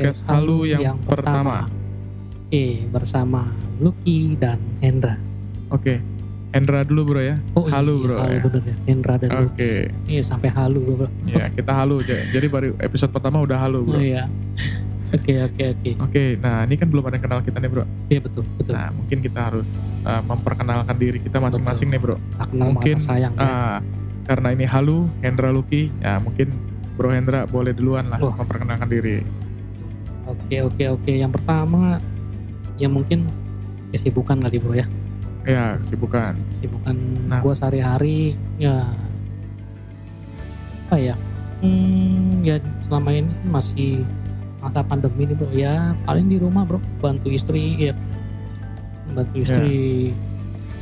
[0.00, 1.68] podcast Halu yang, pertama.
[2.42, 3.46] Oke, bersama
[3.78, 5.14] Lucky dan Hendra.
[5.68, 6.02] Oke,
[6.50, 7.36] Hendra dulu bro ya.
[7.54, 8.40] Oh Halu iya, bro Halu ya.
[8.42, 8.76] bener ya.
[8.84, 9.28] Hendra dan.
[9.46, 9.72] Oke,
[10.04, 11.06] Iya, sampai halu bro.
[11.24, 12.02] ya kita halu.
[12.02, 14.00] J- Jadi baru episode pertama udah halu Oh bro.
[14.00, 14.26] iya.
[15.10, 15.90] Oke, oke, oke.
[16.00, 17.84] Oke, nah ini kan belum ada yang kenal kita nih bro.
[18.08, 18.72] Iya betul, betul.
[18.74, 19.68] Nah mungkin kita harus
[20.02, 22.16] uh, memperkenalkan diri kita masing-masing nih bro.
[22.34, 23.42] tak kenal mungkin, sayang ya.
[23.42, 23.78] Ah,
[24.22, 26.50] karena ini halu, Hendra Lucky, ya mungkin
[26.94, 28.36] Bro Hendra boleh duluan lah Wah.
[28.36, 29.24] memperkenalkan diri.
[30.50, 31.12] Oke, oke, oke.
[31.14, 32.02] Yang pertama,
[32.74, 33.22] ya mungkin
[33.94, 34.82] kesibukan kali bro ya.
[35.46, 36.34] Ya, kesibukan.
[36.58, 36.94] Kesibukan
[37.30, 37.38] Nah.
[37.38, 38.90] gua sehari-hari, ya
[40.90, 41.14] apa ya?
[41.62, 44.02] Hmm, ya selama ini masih
[44.58, 45.54] masa pandemi nih bro.
[45.54, 47.94] Ya paling di rumah bro, bantu istri ya,
[49.14, 50.10] bantu istri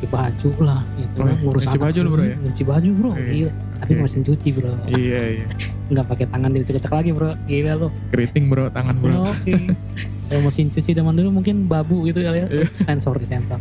[0.01, 1.21] di baju lah gitu Ya.
[1.21, 2.37] Oh, kan, ngurus anak baju bro, ya?
[2.41, 3.31] nyuci baju bro, Oke.
[3.37, 3.53] gila.
[3.85, 4.01] Tapi Oke.
[4.01, 5.47] mesin cuci bro, Iya, iya.
[5.89, 7.89] Nggak pakai tangan dicek-cek lagi bro, gila lo.
[8.13, 9.25] Keriting bro, tangan bro.
[9.27, 9.57] Oke.
[10.29, 12.47] Kalau mesin cuci zaman dulu mungkin babu gitu kali ya.
[12.47, 12.69] Iya.
[12.69, 13.57] Sensor di sensor.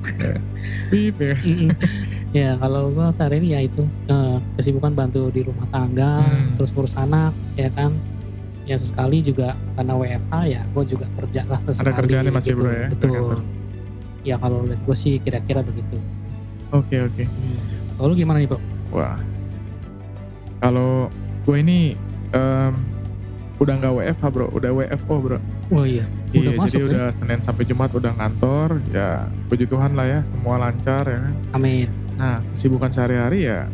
[0.92, 1.36] Bip ya.
[1.38, 1.72] Mm-mm.
[2.36, 6.52] ya kalau gua sehari ini ya itu eh, kesibukan bantu di rumah tangga, Hmm.
[6.53, 7.95] terus ngurus anak, ya kan.
[8.67, 12.59] Ya sekali juga karena WFH ya gue juga kerja lah Ada sekali kerjaannya masih gitu.
[12.59, 12.88] bro ya.
[12.92, 13.36] Betul.
[14.22, 15.95] Ya kalau lihat gue sih kira-kira begitu.
[16.75, 17.23] Oke, oke.
[17.23, 17.58] Hmm.
[17.95, 18.59] Kalau gimana nih bro?
[18.92, 19.16] Wah,
[20.59, 21.08] kalau
[21.44, 21.95] gue ini
[22.31, 22.73] em,
[23.58, 25.38] udah nggak WFH bro, udah WFO bro.
[25.70, 26.06] Oh iya.
[26.30, 26.88] Udah iya, masuk jadi ya?
[26.88, 29.09] udah Senin sampai Jumat udah ngantor, ya
[29.47, 31.33] puji Tuhan lah ya, semua lancar ya kan.
[31.54, 31.87] Amin.
[32.17, 33.66] Nah, kesibukan sehari-hari ya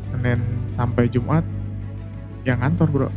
[0.00, 0.38] Senin
[0.70, 1.42] sampai Jumat
[2.44, 3.10] yang ngantor bro.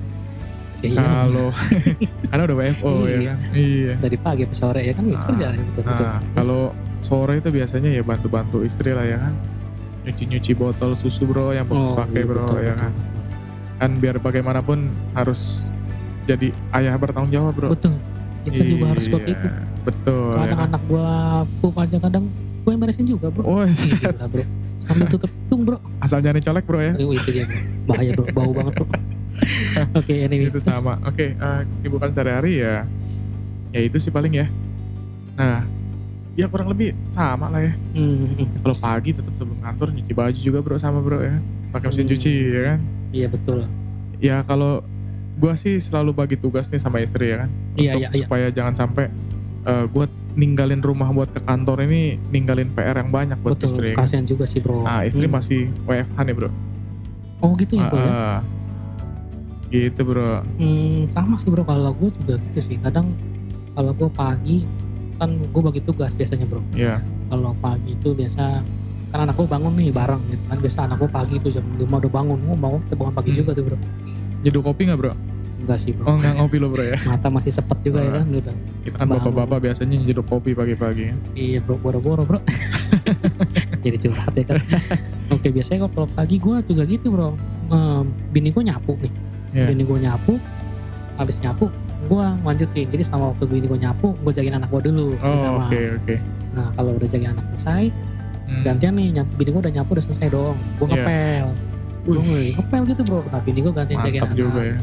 [0.80, 1.04] Ya, iya.
[1.28, 1.48] Kalau
[2.32, 3.20] karena udah WFO ya Iya.
[3.30, 3.38] kan.
[3.52, 3.94] Iya.
[4.00, 6.06] dari pagi ke sore ya kan Nah, kerja ya, betul, betul.
[6.08, 6.62] Nah, kalau
[7.00, 9.34] sore itu biasanya ya bantu-bantu istri lah ya kan.
[10.08, 12.92] Nyuci-nyuci botol susu bro yang bekas pakai iya, bro betul, ya betul, kan.
[13.80, 15.64] Kan biar bagaimanapun harus
[16.24, 17.68] jadi ayah bertanggung jawab bro.
[17.72, 17.96] Betul.
[18.40, 19.48] Kita juga harus seperti Iya, itu.
[19.82, 20.32] Betul.
[20.34, 20.68] Kadang kan?
[20.70, 21.10] anak gua
[21.60, 22.24] pup aja kadang
[22.60, 23.44] gue yang beresin juga bro.
[23.44, 24.44] Oh, Gila bro.
[24.84, 25.78] Sambil tutup tung bro.
[26.00, 26.94] asal jangan dicolek bro ya.
[26.98, 27.60] Oh, itu dia bro.
[27.88, 28.26] Bahaya bro.
[28.30, 28.88] Bau banget bro.
[30.00, 30.52] Oke anyway.
[30.52, 31.00] Itu sama.
[31.04, 32.84] Oke, eh, kesibukan sehari-hari ya.
[33.70, 34.48] Ya itu sih paling ya.
[35.34, 35.64] Nah,
[36.36, 37.74] ya kurang lebih sama lah ya.
[37.94, 38.60] hmm.
[38.60, 41.38] Kalau pagi tetap sebelum kantor nyuci baju juga bro sama bro ya.
[41.70, 42.12] Pakai mesin Hmm.
[42.12, 42.80] cuci ya kan.
[43.10, 43.66] Iya betul.
[44.20, 44.84] Ya kalau
[45.36, 47.50] gua sih selalu bagi tugas nih sama istri ya kan.
[47.74, 48.26] Iya Untuk iya iya.
[48.26, 49.06] supaya jangan sampai
[49.64, 53.68] eh, gua ninggalin rumah buat ke kantor ini ninggalin PR yang banyak buat Betul.
[53.70, 53.88] istri.
[53.92, 54.06] ya kan.
[54.06, 54.84] Kasian juga sih bro.
[54.84, 55.36] Nah, istri Hmm.
[55.36, 56.50] masih WFH nih bro.
[57.40, 58.08] Oh gitu ya bro ya.
[58.08, 58.40] Ah, ah.
[59.70, 60.42] gitu bro.
[60.58, 62.78] Hmm, sama sih bro kalau gue juga gitu sih.
[62.80, 63.14] Kadang
[63.74, 64.66] kalau gue pagi
[65.16, 66.62] kan gue bagi tugas biasanya bro.
[66.74, 68.64] Ya, Kalau pagi itu biasa
[69.10, 70.58] kan anak gue bangun nih bareng gitu kan.
[70.58, 72.40] Biasa anak gue pagi tuh jam 5 udah bangun.
[72.46, 73.40] Oh bangun kita bangun pagi Hmm.
[73.40, 73.78] juga tuh bro.
[74.40, 75.12] nyeduh kopi nggak bro?
[75.60, 76.04] Enggak sih bro.
[76.06, 76.96] Oh nggak ngopi lo bro ya?
[77.10, 78.56] Mata masih sepet juga ya kan udah.
[78.82, 81.12] Kita kan bapak-bapak biasanya nyeduh kopi pagi-pagi.
[81.34, 82.40] Iya bro, boro-boro bro.
[83.84, 84.58] Jadi curhat ya kan.
[85.30, 87.36] Oke biasanya kalau pagi gue juga gitu bro.
[87.70, 89.12] Ehm, bini gue nyapu nih.
[89.52, 89.66] Iya.
[89.68, 90.34] Bini gue nyapu.
[91.16, 91.68] Habis nyapu,
[92.08, 92.88] gue lanjutin.
[92.88, 95.20] Jadi sama waktu bini gue nyapu, gue jagain anak gue dulu.
[95.20, 96.16] Oh oke oke.
[96.56, 97.92] Nah kalau udah jagain anak selesai,
[98.50, 98.64] Hmm.
[98.64, 99.08] gantian nih.
[99.14, 100.58] Nyapu, bini gue udah nyapu udah selesai dong.
[100.76, 100.94] Gue Iya.
[100.96, 101.46] ngepel.
[102.02, 102.18] Gue
[102.56, 103.22] ngepel gitu bro.
[103.24, 104.40] Nah bini gue gantian jagain Mantap anak.
[104.40, 104.78] juga ya.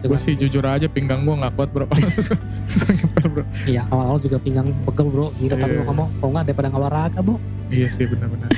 [0.00, 1.84] Itu Gue sih jujur aja pinggang gue nggak kuat bro.
[2.96, 3.44] Ngepel bro.
[3.64, 5.28] Iya awal-awal juga pinggang pegel bro.
[5.34, 5.78] Gila tapi Iya.
[5.78, 7.36] lo ngomong, kalau nggak daripada olahraga bro.
[7.68, 8.48] Iya sih benar-benar.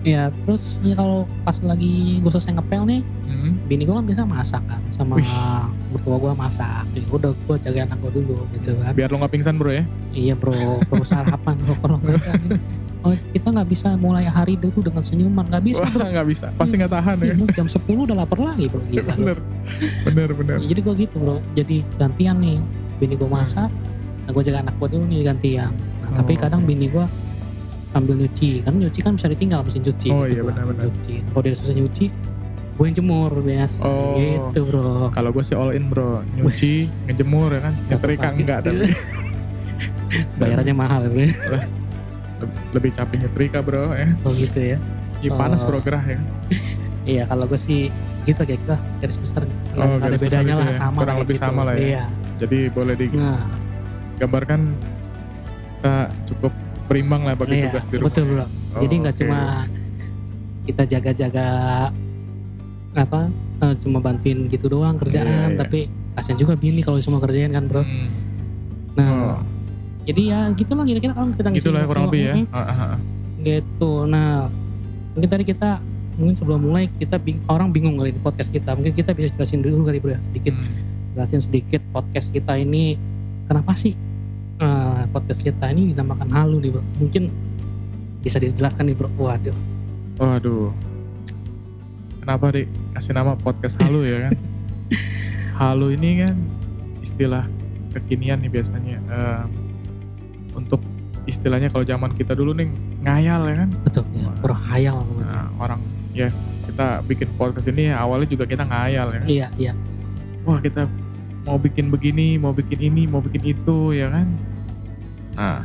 [0.00, 3.52] Ya terus ya kalau pas lagi gue selesai ngepel nih, Hmm.
[3.68, 5.20] bini gue kan biasa masak kan sama
[5.90, 6.84] mertua gue masak.
[6.90, 8.92] Ya udah gue jaga anak gue dulu gitu kan.
[8.92, 9.84] Biar lo nggak pingsan bro ya.
[10.10, 12.40] Iya bro, perlu sarapan bro kalau nggak kan.
[13.00, 16.52] Oh, kita nggak bisa mulai hari itu dengan senyuman, nggak bisa nggak bisa.
[16.52, 17.32] Pasti nggak tahan ya.
[17.32, 18.84] Iya, jam 10 udah lapar lagi bro.
[18.84, 19.00] Bro.
[19.16, 19.38] bener.
[20.04, 20.56] Bener bener.
[20.60, 21.36] Jadi gue gitu bro.
[21.56, 22.60] Jadi gantian nih,
[23.00, 23.72] bini gue masak,
[24.24, 25.72] nah gue jaga anak gue dulu nih gantian.
[25.72, 26.68] Nah, tapi Oh, kadang oke.
[26.68, 27.06] bini gue
[27.88, 30.08] sambil nyuci, kan nyuci kan bisa ditinggal mesin cuci.
[30.12, 30.92] Oh, gitu iya, benar-benar.
[30.92, 31.14] Nyuci.
[31.24, 32.04] Kalau dia susah nyuci,
[32.76, 33.80] gue yang jemur biasa.
[33.80, 34.12] Oh.
[34.20, 35.08] Gitu bro.
[35.08, 36.20] Kalau gue sih all in bro.
[36.36, 37.74] Nyuci, ngejemur ya kan.
[37.88, 38.74] Nyetrika enggak dan
[40.36, 41.79] Bayarannya mahal ya bro.
[42.70, 44.08] Lebih capek nyetrika bro ya.
[44.22, 44.78] Oh gitu ya.
[45.20, 45.68] Ya, panas Oh.
[45.68, 46.18] bro gerah ya.
[47.02, 47.88] Iya kalau gue sih
[48.22, 49.42] gitu kayak kita garis besar
[49.74, 50.76] Oh, ada garis bedanya gitu lah ya.
[50.76, 51.44] sama Kurang lebih gitu.
[51.44, 51.80] sama lah ya.
[51.80, 52.04] Iya.
[52.38, 53.40] Jadi boleh Nah,
[54.14, 54.60] digambarkan
[55.72, 55.94] kita
[56.26, 56.52] cukup
[56.86, 58.06] berimbang lah bagi iya, tugas di rumah.
[58.06, 58.46] betul bro.
[58.76, 59.20] Jadi Oh, nggak oke.
[59.20, 59.40] cuma
[60.62, 61.46] kita jaga-jaga
[62.92, 63.20] apa
[63.60, 65.56] eh, cuma bantuin gitu doang kerjaan, Iya, iya.
[65.56, 65.80] tapi
[66.12, 67.80] kasian juga bini kalau semua kerjain kan bro.
[67.80, 68.08] Hmm.
[68.92, 69.36] Nah, Oh,
[70.10, 72.34] jadi ya gitulah kira-kira kalau kita gitulah waktu, kurang lebih ya.
[72.36, 72.98] mm, Ah, ah, ah.
[73.38, 73.92] Gitu.
[74.04, 74.50] Nah,
[75.10, 75.70] mungkin tadi kita
[76.14, 78.72] mungkin sebelum mulai kita bing- orang bingung kali di podcast kita.
[78.72, 80.68] Mungkin kita bisa jelasin dulu kali bro ya sedikit Hmm.
[81.12, 82.94] jelasin sedikit podcast kita ini
[83.44, 83.96] kenapa sih
[84.56, 87.32] eh, podcast kita ini dinamakan halu nih bro mungkin
[88.20, 89.56] bisa dijelaskan nih bro waduh
[90.14, 90.68] Waduh.
[92.20, 94.32] Kenapa deh kasih nama podcast halu ya kan?
[95.60, 96.36] halu ini kan
[97.00, 97.48] istilah
[97.90, 99.00] kekinian nih biasanya.
[99.00, 99.42] Eh,
[100.60, 100.80] untuk
[101.24, 102.68] istilahnya kalau zaman kita dulu nih
[103.00, 103.68] ngayal ya kan?
[103.82, 105.80] betul ya berhayal Nah, orang
[106.10, 106.26] ya
[106.66, 109.28] kita bikin podcast ini ya awalnya juga kita ngayal ya kan?
[109.28, 109.72] iya iya
[110.40, 110.88] Wah kita
[111.40, 114.26] mau bikin begini, mau bikin ini, mau bikin itu ya kan?
[115.34, 115.64] Nah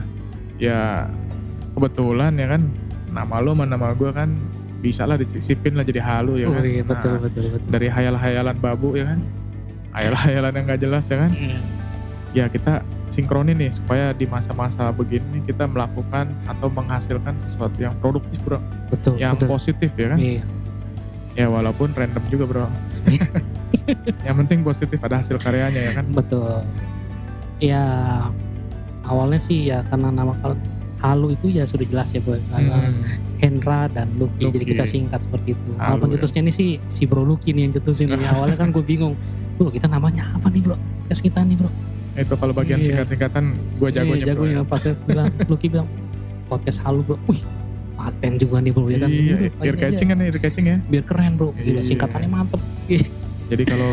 [0.55, 1.07] ya
[1.71, 2.61] kebetulan ya kan
[3.09, 4.31] nama lo sama nama gue kan
[4.79, 6.63] bisa lah disisipin lah jadi halu ya oh kan?
[6.63, 9.19] iya betul Nah, betul betul dari hayal-hayalan babu ya kan
[9.91, 11.57] hayal-hayalan yang gak jelas ya kan Iya,
[12.33, 12.73] ya kita
[13.07, 18.57] sinkronin nih supaya di masa-masa begini kita melakukan atau menghasilkan sesuatu yang produktif bro.
[18.89, 19.49] Betul yang betul.
[19.53, 20.19] positif ya kan?
[20.19, 20.43] Iya.
[21.35, 22.65] Ya walaupun random juga bro.
[24.25, 26.05] Yang penting positif ada hasil karyanya ya kan?
[26.09, 26.63] Betul.
[27.59, 27.83] Ya
[29.05, 30.33] awalnya sih ya karena nama
[31.03, 32.39] halu itu ya sudah jelas ya bro.
[32.49, 33.03] Karena Hmm,
[33.37, 34.71] Hendra dan Lucky, jadi Lucky.
[34.73, 35.69] kita singkat seperti itu.
[35.75, 36.01] Halu, awal ya.
[36.07, 38.09] pencetusnya ini sih si bro Lucky nih yang cetusin.
[38.15, 39.13] Nih awalnya kan gue bingung
[39.59, 40.79] bro kita namanya apa nih bro?
[41.05, 41.69] Podcast kita nih bro
[42.15, 42.87] itu kalau bagian Iya.
[42.95, 43.43] singkat-singkatan
[43.75, 44.55] gue jagonya iya, bro ya.
[44.55, 45.87] jagonya pas bilang Lucky bilang
[46.45, 47.17] podcast halu bro.
[47.25, 47.41] Wih
[47.95, 49.09] paten juga nih bro ya kan?
[49.09, 50.77] Iya ear catching kan ear catching ya.
[50.85, 51.51] Biar keren bro.
[51.53, 51.83] Gila Iya.
[51.83, 52.61] singkatannya mantep.
[53.51, 53.89] Jadi kalau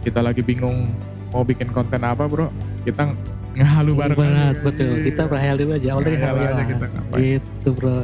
[0.00, 0.94] kita lagi bingung
[1.28, 2.48] mau bikin konten apa bro
[2.82, 3.10] kita
[3.52, 4.52] ngehalu bareng aja.
[4.60, 4.92] betul.
[4.92, 5.04] Iya.
[5.04, 5.86] kita berhayal dulu aja.
[5.90, 7.18] Awal dari Ngehayal aja kita ngapain.
[7.18, 7.96] gitu bro.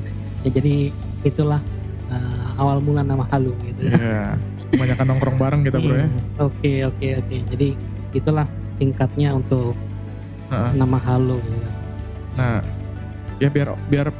[0.43, 0.75] Ya jadi
[1.23, 1.61] itulah
[2.09, 3.87] uh, awal mula nama halu gitu.
[3.87, 4.35] Iya,
[4.69, 6.09] kebanyakan nongkrong bareng kita bro ya.
[6.09, 7.37] Hmm, oke oke oke.
[7.53, 7.69] Jadi
[8.13, 8.47] itulah
[8.83, 9.79] singkatnya untuk
[10.51, 10.71] Heeh.
[10.75, 11.69] nama halu gitu.
[12.35, 12.59] Nah,
[13.39, 14.11] ya biar biar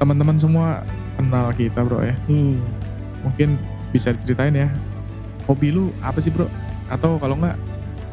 [0.00, 0.80] teman-teman semua
[1.14, 2.16] kenal kita bro ya.
[2.26, 2.64] hmm.
[3.22, 3.60] Mungkin
[3.92, 4.72] bisa diceritain ya.
[5.44, 6.48] Hobi lu apa sih bro?
[6.88, 7.60] Atau kalau enggak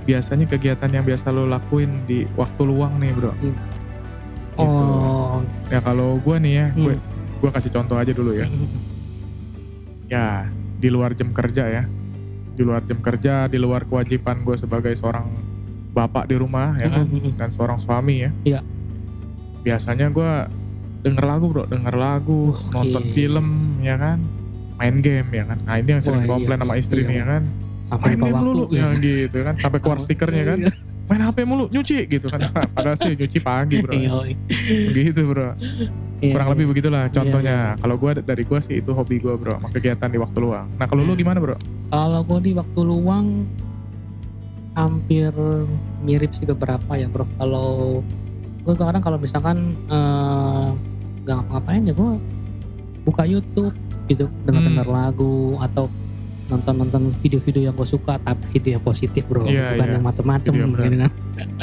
[0.02, 3.32] biasanya kegiatan yang biasa lu lakuin di waktu luang nih bro.
[3.40, 3.56] Gitu.
[4.60, 5.40] oh
[5.72, 7.04] Ya kalau gue nih ya, gue Hmm.
[7.40, 8.46] gue kasih contoh aja dulu ya.
[10.08, 10.46] Ya
[10.78, 11.84] di luar jam kerja ya.
[12.52, 15.26] Di luar jam kerja, di luar kewajiban gue sebagai seorang
[15.92, 17.06] bapak di rumah ya kan.
[17.06, 18.32] Hmm, dan seorang suami ya.
[18.48, 18.60] Iya.
[19.62, 20.32] Biasanya gue
[21.02, 22.74] denger lagu bro, denger lagu, Oke.
[22.74, 23.48] nonton film
[23.82, 24.18] ya kan,
[24.78, 25.58] main game ya kan.
[25.66, 27.10] Nah ini yang sering Wah, iya, komplain sama iya, istri iya.
[27.10, 27.44] nih ya kan.
[27.92, 28.80] sampai Main game waktu mulu ya.
[28.80, 30.60] ya gitu kan, sampai keluar Sama- stikernya kan.
[30.64, 30.72] Iya,
[31.12, 32.40] Main HP mulu, nyuci gitu kan.
[32.78, 33.92] Padahal sih nyuci pagi bro.
[34.96, 35.50] Begitu bro.
[36.24, 36.32] iya.
[36.32, 37.76] Kurang lebih begitulah contohnya.
[37.76, 37.82] iya.
[37.84, 40.72] Kalau gue dari gue sih itu hobi gue bro, sama kegiatan di waktu luang.
[40.80, 41.60] Nah kalau lu gimana bro?
[41.92, 43.44] kalau gue di waktu luang
[44.74, 45.32] hampir
[46.00, 48.00] mirip sih beberapa ya bro kalau
[48.62, 50.68] gue kadang kalau misalkan eh,
[51.22, 52.10] nggak ngapa-ngapain ya gue
[53.02, 53.74] buka YouTube
[54.08, 54.96] gitu dengar-dengar Hmm.
[54.98, 55.90] lagu atau
[56.48, 59.96] nonton-nonton video-video yang gue suka tapi video yang positif bro Iya, bukan iya.
[59.96, 60.68] yang macem-macem gitu
[61.00, 61.12] kan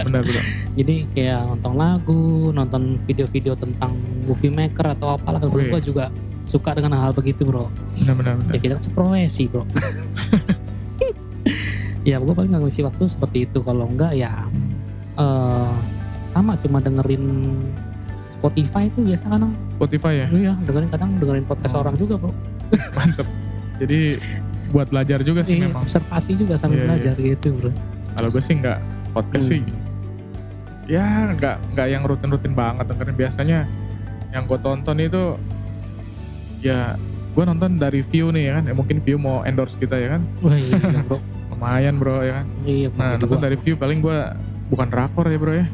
[0.01, 0.41] Benar bro.
[0.79, 5.69] jadi kayak nonton lagu nonton video-video tentang movie maker atau apalah Wih.
[5.71, 6.09] gue juga
[6.45, 8.41] suka dengan hal begitu bro Benar-benar.
[8.49, 9.69] ya kita kan seprofesi bro
[12.09, 14.49] ya gue paling nggak ngisi waktu seperti itu kalau enggak ya
[15.15, 15.73] eh
[16.31, 17.25] sama cuma dengerin
[18.33, 21.83] Spotify itu biasa kadang Spotify ya, iya dengerin kadang dengerin podcast Oh.
[21.83, 22.33] orang juga bro
[22.97, 23.27] mantep.
[23.79, 24.19] Jadi
[24.69, 25.83] buat belajar juga sih Iya, memang.
[25.83, 26.89] observasi juga sambil Iya, iya.
[26.89, 27.71] belajar gitu bro
[28.11, 28.79] Kalau gue sih nggak
[29.11, 29.53] podcast Hmm.
[29.53, 29.61] sih.
[30.89, 33.61] Ya nggak nggak yang rutin-rutin banget dengerin biasanya.
[34.29, 35.23] Yang gue tonton itu
[36.61, 36.95] ya
[37.31, 38.65] gue nonton dari view nih ya kan.
[38.67, 40.23] Ya, mungkin view mau endorse kita ya kan.
[40.41, 41.19] wah iya bro
[41.59, 42.47] Lumayan bro ya kan.
[42.63, 44.19] iya Nah nonton dari view paling gue
[44.69, 45.67] bukan drakor ya bro ya.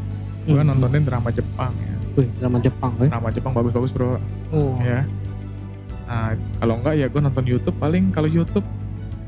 [0.43, 0.67] Gue Hmm.
[0.67, 1.93] nontonin drama Jepang ya.
[2.15, 4.17] Wih, drama Jepang ya Drama Jepang bagus-bagus bro
[4.51, 5.05] oh ya.
[6.05, 8.65] Nah kalau enggak ya gue nonton YouTube paling kalau YouTube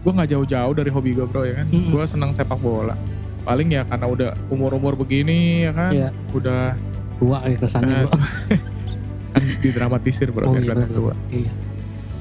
[0.01, 1.67] gue nggak jauh-jauh dari hobi gue bro ya kan.
[1.69, 1.91] Mm-mm.
[1.91, 2.97] Gue senang sepak bola.
[3.43, 5.91] Paling ya karena udah umur-umur begini ya kan.
[5.91, 6.09] Iya.
[6.31, 6.73] Udah
[7.17, 8.17] tua ya kesannya Eh, bro
[9.33, 11.13] kan didramatisir bro oh iya kelihatan tua.
[11.29, 11.53] iya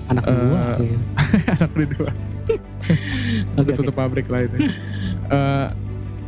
[0.06, 0.98] anak Eh, dua iya.
[1.56, 2.12] Anak di dua.
[2.46, 2.94] Oke,
[3.56, 4.58] Udah tutup pabrik lah itu.
[5.26, 5.68] Eh,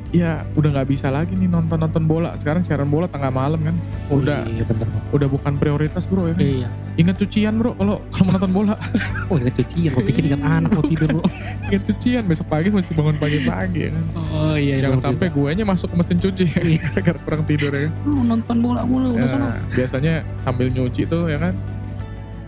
[0.09, 2.31] ya udah nggak bisa lagi nih nonton nonton bola.
[2.33, 3.75] Sekarang siaran bola tengah malam kan.
[4.07, 6.41] Oh, Udah iya bener udah bukan prioritas bro ya kan.
[6.41, 8.73] iya Ingat cucian bro kalau kalau mau nonton bola.
[9.29, 11.23] oh ingat cucian gue pikir ingat anak mau tidur bro
[11.67, 14.03] Ingat cucian besok pagi mesti bangun pagi-pagi ya kan.
[14.31, 16.79] oh iya Jangan sampai guanya masuk ke mesin cuci Iya.
[16.89, 17.93] gara-gara kurang tidur ya kan.
[18.03, 19.27] lu nonton bola mulu Ya,
[19.69, 21.53] biasanya sambil nyuci tuh ya kan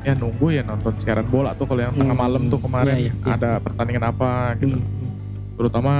[0.10, 3.00] ya nunggu ya nonton siaran bola tuh kalau yang tengah Hmm, malam tuh kemarin iya,
[3.02, 3.34] iya, iya.
[3.36, 5.12] ada pertandingan apa gitu Hmm, hmm.
[5.56, 5.94] terutama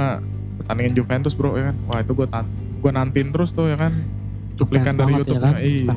[0.56, 2.26] pertandingan Juventus bro ya kan wah itu gue
[2.80, 3.92] gue nantiin terus tuh ya kan
[4.56, 5.54] cuplikan dari YouTube ya kan?
[5.56, 5.94] iya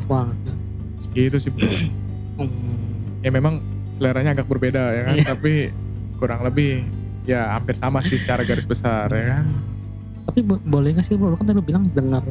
[1.11, 1.67] gitu sih bro
[2.33, 3.61] Hmm, ya memang
[3.93, 5.25] seleranya agak berbeda ya kan Iya.
[5.27, 5.69] tapi
[6.17, 6.81] kurang lebih
[7.23, 9.45] ya hampir sama sih secara garis besar ya kan
[10.23, 11.35] Tapi bo- boleh nggak sih bro?
[11.35, 12.23] Kan tadi bilang dengar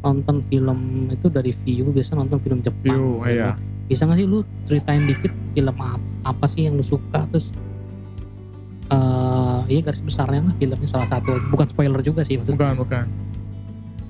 [0.00, 2.96] nonton film itu dari view, biasa nonton film Jepang.
[2.96, 3.30] View, gitu.
[3.30, 3.52] iya.
[3.84, 7.52] Bisa nggak sih lu ceritain dikit film apa, apa sih yang lu suka terus
[8.86, 13.04] eh iya garis besarnya lah filmnya salah satu bukan spoiler juga sih maksudnya Bukan, bukan.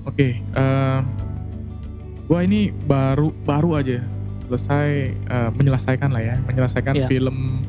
[0.05, 1.01] Oke, em,
[2.25, 4.03] gua ini baru baru aja
[4.45, 7.07] selesai eh, menyelesaikan lah ya, menyelesaikan Iya.
[7.07, 7.63] film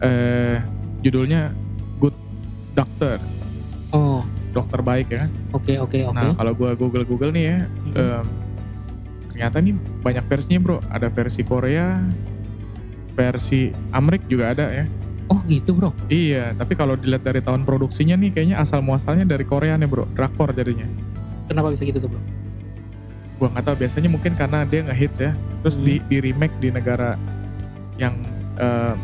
[0.00, 0.58] eh
[1.00, 1.52] judulnya
[1.96, 2.16] Good
[2.72, 3.20] Doctor,
[3.92, 5.18] oh dokter baik ya.
[5.22, 5.30] kan.
[5.52, 7.92] oke oke oke Nah, kalau gua Google Google nih ya, Mhm.
[7.94, 8.26] em,
[9.32, 10.78] ternyata nih banyak versinya bro.
[10.86, 11.98] Ada versi Korea,
[13.12, 13.60] versi
[13.90, 14.84] Amerik juga ada ya.
[15.26, 19.42] oh gitu bro Iya, tapi kalau dilihat dari tahun produksinya nih, kayaknya asal muasalnya dari
[19.42, 20.84] Korea nih bro, drakor jadinya.
[21.42, 22.20] kenapa bisa gitu tuh bro
[23.34, 25.84] gua nggak tahu biasanya mungkin karena dia ngehits ya terus Hmm.
[25.84, 27.16] di di remake di negara
[27.96, 28.14] yang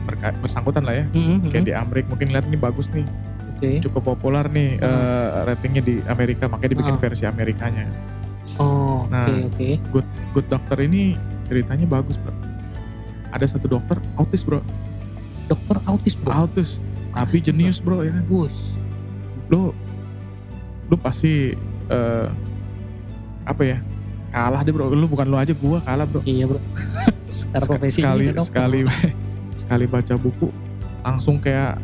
[0.04, 1.68] berka- bersangkutan lah ya Mhm, kayak mhm.
[1.68, 3.02] di Amerika mungkin lihat ini bagus nih
[3.50, 4.87] oke cukup populer nih Hmm.
[4.87, 7.00] eh, ratingnya di Amerika makanya dibikin Ah.
[7.00, 7.85] versi Amerikanya
[8.58, 9.26] oh oke Nah.
[9.48, 9.68] oke.
[10.36, 11.16] Good Doctor ini
[11.48, 12.34] ceritanya bagus bro.
[13.32, 14.60] Ada satu dokter autis bro.
[15.48, 16.32] Dokter autis bro?
[16.32, 18.14] Autis tapi jenius bro ya.
[18.28, 18.76] Bus.
[19.48, 19.72] lu
[20.92, 21.56] lu pasti
[21.88, 22.26] eh,
[23.48, 23.78] apa ya
[24.28, 24.92] kalah deh bro.
[24.92, 26.20] Lu bukan lu aja gua kalah bro.
[26.28, 26.60] Iya bro.
[27.32, 28.78] Secara profesi sekali ini sekali
[29.56, 30.48] sekali baca buku
[31.04, 31.76] langsung kayak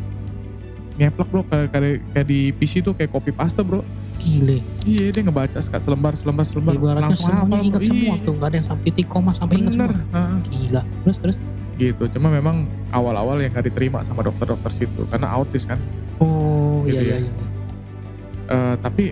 [0.97, 3.85] ngeplak bro kayak, kayak, kayak di PC tuh kayak copy paste bro
[4.17, 4.57] gile.
[4.81, 6.73] Iya dia ngebaca sekat selembar selembar selembar.
[6.73, 8.33] Ibaratnya langsung semuanya hafal, ingat semua Iya, tuh.
[8.33, 9.89] Nggak ada yang sampai titik koma sampai ingat semua.
[9.91, 10.35] Heeh.
[10.47, 10.81] gila.
[11.03, 11.37] Terus terus?
[11.75, 12.03] Gitu.
[12.09, 12.55] Cuma memang
[12.89, 15.03] awal-awal yang gak diterima sama dokter-dokter situ.
[15.05, 15.75] Karena autis kan?
[16.17, 17.17] Oh Gitu iya ya.
[17.19, 17.27] iya.
[17.27, 17.33] Iya
[18.45, 19.09] Eh, tapi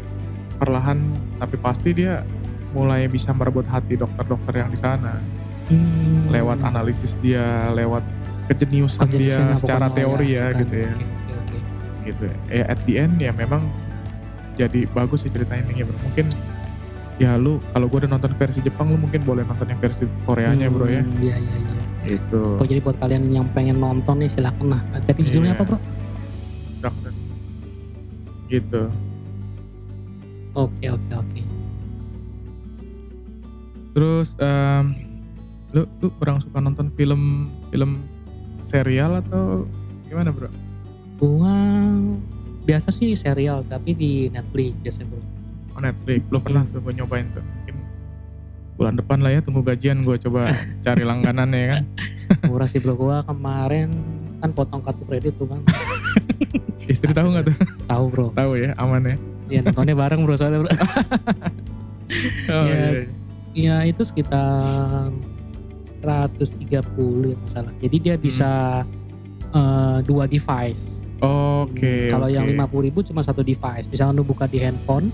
[0.55, 0.99] perlahan
[1.35, 2.21] tapi pasti dia
[2.69, 5.17] mulai bisa merebut hati dokter-dokter yang di sana.
[5.63, 6.27] Hmm.
[6.27, 8.03] lewat analisis dia lewat
[8.45, 10.59] kejeniusan Kejeniusannya dia secara pokoknya teori ya, kan.
[10.59, 10.91] gitu ya.
[10.91, 11.57] Oke, oke.
[12.03, 12.35] gitu ya.
[12.51, 13.63] ya at the end ya memang
[14.53, 16.29] jadi bagus sih ceritanya ini bro mungkin
[17.15, 20.67] ya lu kalau gue udah nonton versi Jepang lu mungkin boleh nonton yang versi Koreanya
[20.67, 21.73] bro ya Hmm, Iya iya iya.
[22.09, 24.81] gitu Oh, jadi buat kalian yang pengen nonton nih silakan lah.
[24.99, 25.57] Tadi judulnya Iya.
[25.57, 25.77] apa bro?
[26.79, 27.11] dokter
[28.45, 28.81] gitu
[30.53, 31.41] Oke oke oke.
[33.91, 34.93] terus em,
[35.69, 37.21] lu lu kurang suka nonton film
[37.69, 38.01] film
[38.61, 39.65] serial atau
[40.03, 40.49] gimana bro
[41.15, 41.55] Gua
[42.63, 45.21] biasa sih serial tapi di Netflix biasanya bro.
[45.69, 47.75] oh Netflix belum pernah tuh gue nyobain tuh mungkin
[48.73, 50.49] bulan depan lah ya tunggu gajian gue coba
[50.85, 51.83] cari langganannya kan
[52.43, 52.95] Murah sih bro.
[52.95, 53.93] Gua kemarin
[54.39, 55.61] kan potong kartu kredit tuh bang.
[56.91, 57.55] istri tahu nggak tuh
[57.85, 58.25] Tahu bro.
[58.33, 59.15] tahu ya aman ya
[59.49, 60.71] Iya nontonnya bareng bro soalnya bro.
[62.49, 62.63] oh, Iya.
[62.65, 63.03] iya.
[63.53, 65.13] Iya itu sekitar
[66.01, 66.73] 130
[67.23, 67.73] ya masalah.
[67.77, 68.81] Jadi dia bisa
[69.53, 71.05] eh, dua device.
[71.19, 72.09] Oke.
[72.09, 72.35] Kalau oke.
[72.35, 73.87] yang 50.000 ribu cuma satu device.
[73.87, 75.07] Misalnya lu buka di handphone,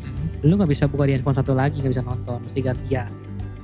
[0.00, 0.26] Hmm.
[0.42, 3.10] lu nggak bisa buka di handphone satu lagi, nggak bisa nonton, mesti gantian.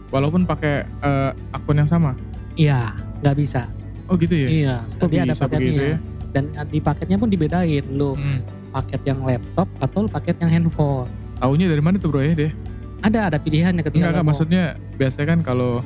[0.09, 2.15] Walaupun pakai eh, akun yang sama.
[2.55, 3.67] Iya, nggak bisa.
[4.07, 4.49] Oh gitu ya.
[4.49, 5.83] Iya, Kok dia ada paketnya.
[5.87, 5.99] ya?
[6.31, 8.39] Dan di paketnya pun dibedain, lu Hmm.
[8.71, 11.11] paket yang laptop atau lu paket yang handphone.
[11.37, 12.53] Taunya dari mana tuh bro ya deh?
[13.01, 14.63] Ada ada pilihannya ketika Enggak, enggak maksudnya
[14.95, 15.81] biasanya kan kalau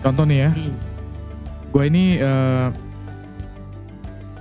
[0.00, 0.74] contoh nih ya, Hmm,
[1.70, 2.66] gue ini eh,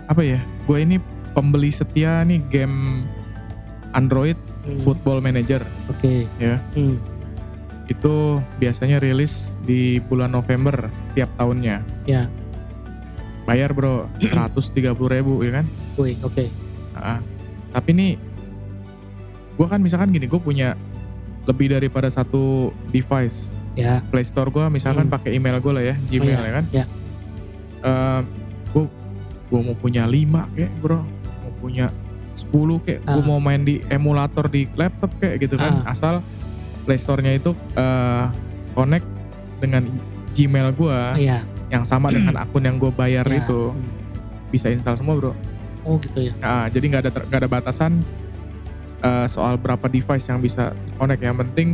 [0.06, 0.40] apa ya?
[0.64, 0.98] Gue ini
[1.32, 3.08] pembeli setia nih game
[3.92, 6.26] Android hmm, Football Manager Oke.
[6.38, 6.58] ya.
[6.74, 6.98] Hmm,
[7.86, 11.84] Itu biasanya rilis di bulan November setiap tahunnya.
[12.06, 12.26] Ya.
[13.44, 15.66] Bayar bro, 130 ribu ya kan?
[15.94, 16.48] wih, oke.
[16.96, 17.20] Ah,
[17.70, 18.12] tapi nih,
[19.54, 20.80] gue kan misalkan gini, gue punya
[21.44, 23.52] lebih daripada satu device.
[23.76, 25.16] Ya, Play Store gue misalkan Hmm.
[25.18, 26.66] pakai email gue lah ya, Gmail iya, ya kan.
[26.72, 26.86] ya.
[28.72, 28.86] gue
[29.54, 31.94] gue mau punya 5 kayak bro, mau punya
[32.34, 33.30] 10 kayak, gue Ah.
[33.30, 35.86] mau main di emulator di laptop kayak gitu kan.
[35.86, 35.94] Ah.
[35.94, 36.26] Asal
[36.90, 38.26] Play Store-nya itu eh,
[38.74, 39.06] connect
[39.62, 39.86] dengan
[40.34, 41.46] Gmail gue iya.
[41.70, 44.50] yang sama dengan akun yang gue bayar ya, itu hmm.
[44.50, 45.38] bisa install semua bro.
[45.86, 46.34] Oh gitu ya.
[46.42, 48.02] Nah, jadi nggak ada nggak ada batasan
[49.06, 51.22] eh, soal berapa device yang bisa connect.
[51.22, 51.68] Yang penting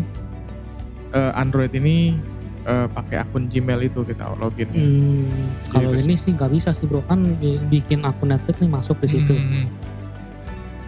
[1.16, 2.20] eh, Android ini
[2.62, 4.68] eh, pakai akun Gmail itu kita login.
[4.70, 5.28] Hmm,
[5.70, 8.98] kalau Gitu ini sih nggak bisa sih bro kan bi- bikin akun Netflix nih masuk
[9.00, 9.34] di situ.
[9.34, 9.68] Hmm,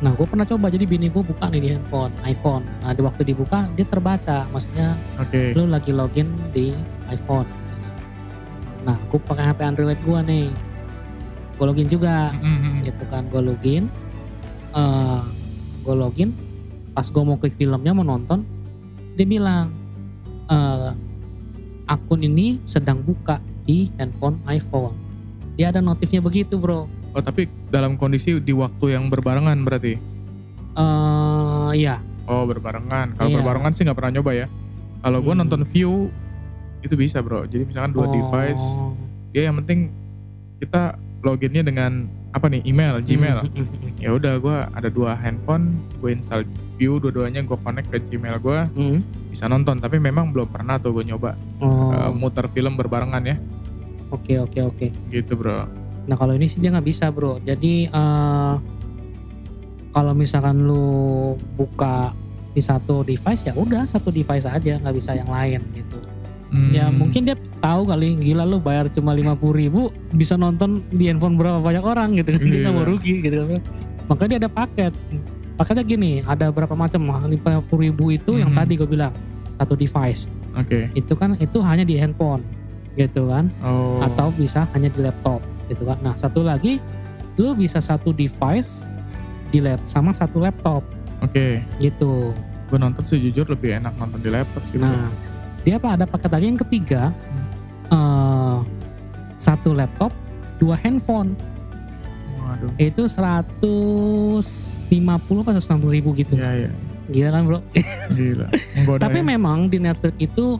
[0.01, 2.65] Nah gue pernah coba jadi bini gue buka nih di handphone iPhone.
[2.81, 5.53] Nah di waktu dibuka dia terbaca, maksudnya Oke.
[5.53, 6.73] lu lagi login di
[7.05, 7.45] iPhone.
[8.81, 10.45] Nah gue pakai HP Android gue nih,
[11.53, 13.85] gue login juga, Hmm, hmm, gitu kan gue login,
[14.73, 15.21] eh
[15.81, 16.33] gue login,
[16.91, 18.41] pas gue mau klik filmnya mau nonton,
[19.13, 19.69] dia bilang
[20.49, 20.91] eh
[21.91, 24.95] akun ini sedang buka di handphone iPhone.
[25.53, 26.87] Dia ada notifnya begitu bro.
[27.11, 29.99] Oh tapi dalam kondisi di waktu yang berbarengan berarti.
[30.71, 33.11] eh ya, Oh berbarengan.
[33.13, 33.37] Kalau Iya.
[33.37, 34.47] berbarengan sih nggak pernah nyoba ya.
[35.01, 35.41] Kalau gue Hmm.
[35.43, 36.07] nonton view
[36.79, 37.43] itu bisa bro.
[37.43, 38.13] Jadi misalkan dua Oh.
[38.13, 38.63] device,
[39.29, 39.91] dia yang penting
[40.57, 43.43] kita loginnya dengan apa nih email, Gmail.
[43.43, 43.67] Hmm,
[43.99, 46.47] Ya udah gue ada dua handphone, gue install
[46.81, 48.97] view dua-duanya gue connect ke Gmail gue hmm.
[49.29, 49.77] bisa nonton.
[49.77, 53.37] Tapi memang belum pernah tuh gue nyoba Oh, eh, muter film berbarengan ya,
[54.09, 54.87] oke oke oke.
[55.13, 55.69] gitu bro.
[56.09, 57.37] Nah kalau ini sih dia nggak bisa bro.
[57.37, 58.53] Jadi eh
[59.93, 62.15] kalau misalkan lu buka
[62.51, 66.01] di satu device ya udah satu device aja nggak bisa yang lain gitu.
[66.75, 66.99] Ya Hmm.
[66.99, 71.61] mungkin dia tahu kali gila lu bayar cuma lima ribu bisa nonton di handphone berapa
[71.61, 72.41] banyak orang gitu kan.
[72.43, 73.61] Dia nggak mau rugi gitu kan.
[74.09, 74.93] Makanya dia ada paket.
[75.61, 76.97] Paketnya gini ada berapa macam
[77.29, 78.57] lima ribu itu yang Mhm.
[78.57, 79.13] tadi gue bilang
[79.55, 80.25] satu device
[80.57, 80.89] Oke.
[80.91, 82.41] itu kan itu hanya di handphone
[82.97, 84.01] gitu kan Oh.
[84.01, 85.37] atau bisa hanya di laptop
[85.69, 86.01] gitu kan.
[86.01, 86.81] Nah satu lagi
[87.37, 88.89] lu bisa satu device
[89.53, 90.81] di lab sama satu laptop
[91.21, 91.61] Oke.
[91.77, 92.33] gitu.
[92.65, 94.81] Gue nonton sih jujur lebih enak nonton di laptop sih.
[94.81, 94.89] bro.
[94.89, 95.13] Nah
[95.61, 97.13] dia apa ada paket lagi yang ketiga
[97.87, 98.57] eh
[99.37, 100.09] satu laptop
[100.57, 101.37] dua handphone
[102.41, 102.73] Waduh.
[102.81, 103.05] itu
[104.91, 106.35] 150 atau 160 ribu gitu.
[106.35, 106.71] Iya iya.
[107.07, 107.59] Gila kan bro?
[108.11, 108.45] Gila.
[108.75, 109.25] Menggoda Tapi ya.
[109.25, 110.59] memang di Netflix itu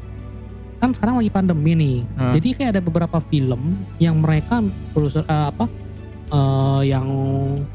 [0.77, 1.97] kan sekarang lagi pandemi nih.
[2.15, 2.31] Ah.
[2.31, 5.65] Jadi kayak ada beberapa film yang mereka produser eh, apa
[6.27, 7.07] eh, yang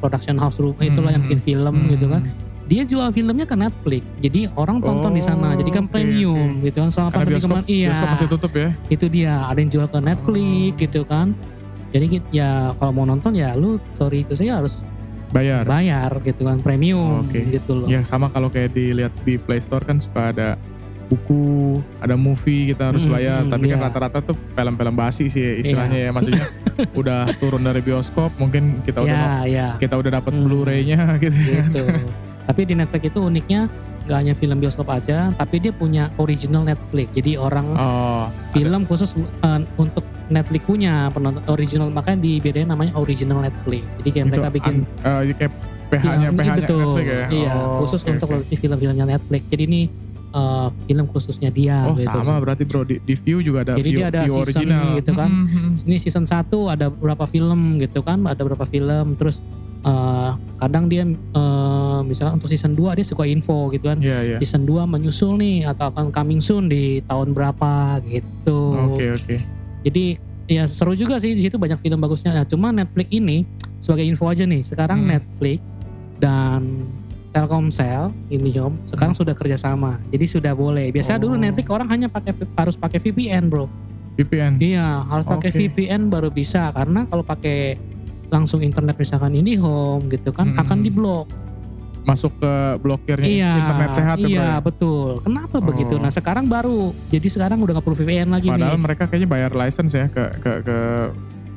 [0.00, 1.28] production house itulah yang Hmm.
[1.28, 1.88] bikin film Hmm.
[1.92, 2.24] gitu kan.
[2.66, 4.02] Dia jual filmnya ke Netflix.
[4.18, 5.54] Jadi orang tonton di sana.
[5.54, 6.66] Jadi kan Oh, premium oke.
[6.66, 7.68] gitu kan selama Karena pandemi bioskop, kemarin.
[7.70, 7.86] Iya.
[7.86, 8.68] bioskop masih tutup ya.
[8.90, 9.34] Itu dia.
[9.46, 10.78] Ada yang jual ke Netflix Oh.
[10.80, 11.26] gitu kan.
[11.86, 14.82] Jadi ya kalau mau nonton ya lu sorry itu saya harus
[15.28, 15.62] Bayar.
[15.64, 17.42] bayar gitu kan premium Oke.
[17.50, 17.86] gitu loh.
[17.86, 20.48] Ya sama kalau kayak dilihat di Play Store kan suka ada
[21.06, 23.40] buku, ada movie kita harus Hmm, bayar.
[23.40, 23.84] hmm, Tapi kan iya.
[23.84, 26.10] rata-rata tuh film-film basi sih istilahnya ya.
[26.10, 26.46] Maksudnya
[27.00, 29.68] udah turun dari bioskop, mungkin kita udah ya, mau- ya.
[29.76, 30.44] kita udah dapat Hmm.
[30.44, 31.34] Blu-ray-nya gitu.
[31.36, 31.64] kan.
[31.64, 31.84] gitu.
[32.46, 33.66] tapi di Netflix itu uniknya
[34.06, 37.10] nggak hanya film bioskop aja, tapi dia punya original Netflix.
[37.12, 39.10] Jadi orang Oh, film khusus
[39.42, 43.82] uh, untuk Netflix punya penonton original makanya dibedain namanya original Netflix.
[43.98, 45.52] Jadi kayak itu mereka bikin eh, kayak
[45.86, 46.78] PH-nya film- PH-nya betul.
[46.78, 47.26] Netflix ya.
[47.28, 49.42] Iya, Oh, khusus oke, untuk produksi film-filmnya Netflix.
[49.46, 49.80] Jadi ini
[50.32, 52.08] uh, film khususnya dia Oh gitu.
[52.10, 54.86] sama berarti bro di, di view juga ada Jadi view, dia ada view season original
[54.98, 55.30] gitu kan.
[55.30, 55.86] Hmm, hmm.
[55.86, 59.38] Ini season 1 ada berapa film gitu kan, ada berapa film terus
[59.86, 63.98] uh, kadang dia uh, misalnya untuk season 2 dia suka info gitu kan.
[64.02, 64.38] Iya iya.
[64.42, 68.60] season 2 menyusul nih atau akan coming soon di tahun berapa gitu.
[68.96, 69.36] Oke oke.
[69.86, 70.04] Jadi
[70.46, 72.34] ya seru juga sih di situ banyak film bagusnya.
[72.34, 73.42] Nah, cuma Netflix ini
[73.82, 75.10] sebagai info aja nih, sekarang Hmm.
[75.14, 75.58] Netflix
[76.16, 76.62] dan
[77.36, 80.00] Telkomsel ini Om sekarang sudah kerjasama.
[80.08, 80.88] Jadi sudah boleh.
[80.88, 81.38] Biasa dulu Oh.
[81.38, 83.68] Netflix orang hanya pakai harus pakai VPN, Bro.
[84.16, 84.56] VPN.
[84.56, 85.58] Iya, harus pakai Oke.
[85.60, 87.76] VPN baru bisa karena kalau pakai
[88.26, 90.58] langsung internet misalkan ini home gitu kan Hmm.
[90.58, 91.28] akan diblok.
[92.02, 94.48] Masuk ke blokirnya Iya, internet sehat ya iya bro.
[94.48, 94.56] ya?
[94.62, 95.08] betul.
[95.20, 95.62] Kenapa Oh.
[95.62, 95.94] begitu?
[95.96, 98.82] Nah sekarang baru, jadi sekarang udah nggak perlu VPN lagi Padahal nih.
[98.82, 100.76] mereka kayaknya bayar license ya ke ke ke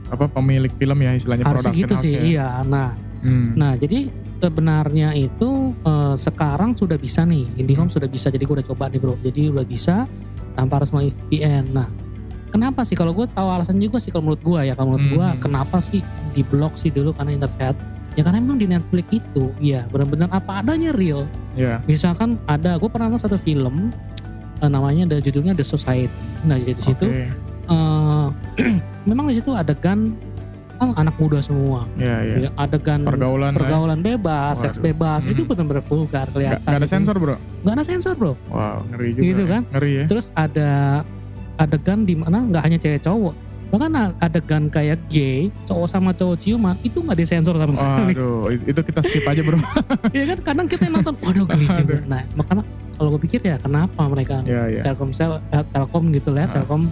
[0.10, 2.28] apa pemilik film ya istilahnya Harusnya production gitu sih, house-nya.
[2.28, 2.48] iya.
[2.66, 2.88] Nah,
[3.20, 3.52] Hmm.
[3.54, 4.08] nah jadi
[4.40, 8.32] sebenarnya itu eh, sekarang sudah bisa nih, IndiHome sudah bisa.
[8.32, 9.16] Jadi gue udah coba nih bro.
[9.20, 10.08] Jadi udah bisa
[10.56, 11.72] tanpa harus melalui VPN.
[11.72, 11.88] Nah,
[12.50, 12.96] kenapa sih?
[12.96, 14.74] Kalau gue tahu alasan juga sih kalau menurut gue ya.
[14.74, 15.40] Kalau menurut gue, Hmm.
[15.40, 16.00] kenapa sih
[16.32, 17.76] diblok sih dulu karena internet?
[18.16, 21.24] Ya karena memang di Netflix itu, ya benar-benar apa adanya real.
[21.56, 21.80] Ya.
[21.86, 23.92] Misalkan ada, gue pernah nonton satu film
[24.60, 26.12] eh, namanya ada judulnya The Society.
[26.44, 27.28] Nah jadi di situ Oke.
[27.70, 28.28] eh,
[29.10, 30.16] memang di situ adegan
[30.80, 32.36] kan anak muda semua, Ya ya.
[32.40, 33.58] ya, adegan Pergaulan ya.
[33.60, 34.86] pergaulan bebas, seks Waduh.
[34.88, 35.50] bebas, itu Hmm.
[35.50, 36.64] benar-benar vulgar kelihatan.
[36.64, 36.96] nggak ada gitu.
[36.96, 37.36] sensor bro.
[37.62, 38.34] Nggak ada sensor bro.
[38.48, 39.22] Wow ngeri juga.
[39.22, 39.50] Gitu ya.
[39.50, 39.62] kan?
[39.70, 40.04] Ngeri ya.
[40.08, 40.70] Terus ada
[41.56, 43.36] adegan di mana nggak hanya cewek cowok,
[43.70, 48.14] bahkan adegan kayak gay, cowok sama cowok ciuman itu nggak disensor sama sekali.
[48.16, 49.60] Waduh itu kita skip aja bro.
[50.16, 51.96] Iya kan kadang kita nonton, waduh geli juga.
[51.98, 52.08] Aduh.
[52.08, 52.64] Nah makanya
[52.96, 54.82] kalau gue pikir ya kenapa mereka ya ya.
[54.82, 56.52] Telkomsel, eh, Telkom gitu lah, Ah.
[56.58, 56.88] Telkom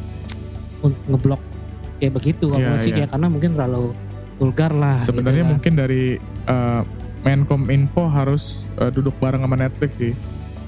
[1.07, 1.41] ngeblok
[1.97, 3.03] kayak begitu kalau Iya, menurut sih iya.
[3.03, 3.85] ya karena mungkin terlalu
[4.37, 4.97] vulgar lah.
[4.99, 5.53] Sebenarnya gitu kan.
[5.53, 6.03] mungkin dari
[6.45, 6.81] eh,
[7.19, 8.43] Menkom Info harus
[8.77, 10.13] eh, duduk bareng sama Netflix sih.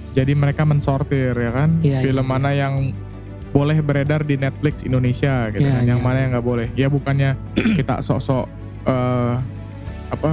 [0.09, 2.31] Jadi mereka mensortir ya kan Iya, film iya.
[2.31, 2.91] mana yang
[3.49, 6.05] boleh beredar di Netflix Indonesia gitu Iya, kan, yang iya.
[6.05, 6.67] mana yang nggak boleh.
[6.73, 7.37] Ya bukannya
[7.77, 8.45] kita sok-sok
[8.85, 9.33] eh,
[10.09, 10.31] apa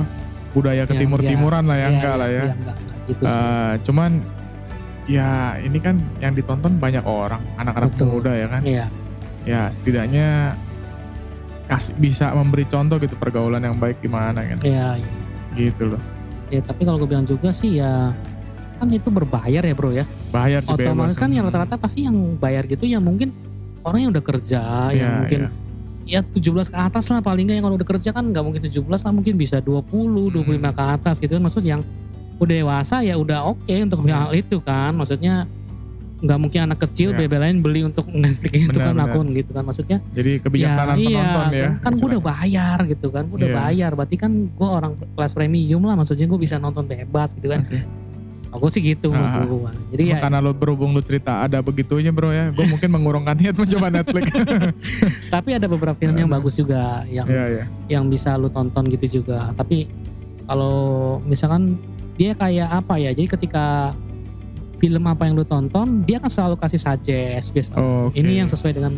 [0.50, 2.32] budaya Yang- ketimur-timuran lah ya Iya, enggak iya, lah ya.
[2.32, 3.37] iya, enggak, enggak gitu sih.
[3.37, 4.11] Eh, cuman
[5.06, 5.28] ya
[5.61, 8.62] ini kan yang ditonton banyak orang, anak-anak muda ya kan.
[8.64, 8.87] Iya,
[9.46, 10.59] Ya setidaknya
[11.66, 14.59] kasih bisa memberi contoh gitu pergaulan yang baik gimana kan.
[14.62, 15.11] iya, iya.
[15.52, 16.00] Gitu loh.
[16.46, 18.14] Ya tapi kalau gue bilang juga sih ya
[18.76, 20.05] kan itu berbayar ya bro ya.
[20.29, 21.18] Bayar sih Otomatis bebas.
[21.18, 21.50] kan yang Hmm.
[21.50, 23.33] rata-rata pasti yang bayar gitu yang mungkin
[23.81, 25.50] orang yang udah kerja, yang Iya, mungkin iya.
[26.07, 29.00] ya 17 ke atas lah paling nggak yang kalau udah kerja kan nggak mungkin 17
[29.00, 29.83] lah mungkin bisa 20,
[30.29, 30.76] 25 Hmm.
[30.76, 31.81] ke atas gitu kan maksud yang
[32.37, 34.12] udah dewasa ya udah oke untuk Iya.
[34.12, 35.48] hal itu kan maksudnya
[36.26, 37.18] nggak mungkin anak kecil Iya.
[37.22, 39.08] bebelain beli untuk Netflix itu kan benar.
[39.08, 41.64] akun gitu kan maksudnya Jadi kebijaksanaan iya, penonton ya.
[41.64, 43.56] kan, kan gue udah bayar gitu kan gue udah Iya.
[43.56, 47.62] bayar berarti kan gue orang kelas premium lah maksudnya gue bisa nonton bebas gitu kan
[47.62, 47.78] Oke.
[48.48, 49.14] aku sih gitu Ah.
[49.14, 49.70] menurut gua.
[49.88, 53.52] jadi ya karena lo berhubung lo cerita ada begitunya bro ya, gue mungkin mengurungkan niat
[53.52, 54.26] mencoba Netflix.
[55.34, 56.36] tapi ada beberapa film yang Aduh.
[56.40, 57.64] bagus juga yang Iya iya.
[57.88, 59.86] yang bisa lu tonton gitu juga tapi
[60.42, 60.76] kalau
[61.22, 61.76] misalkan
[62.16, 63.92] dia kayak apa ya jadi ketika
[64.76, 68.14] film apa yang lu tonton dia kan selalu kasih suggest biasa Oh, oke.
[68.14, 68.92] ini yang sesuai dengan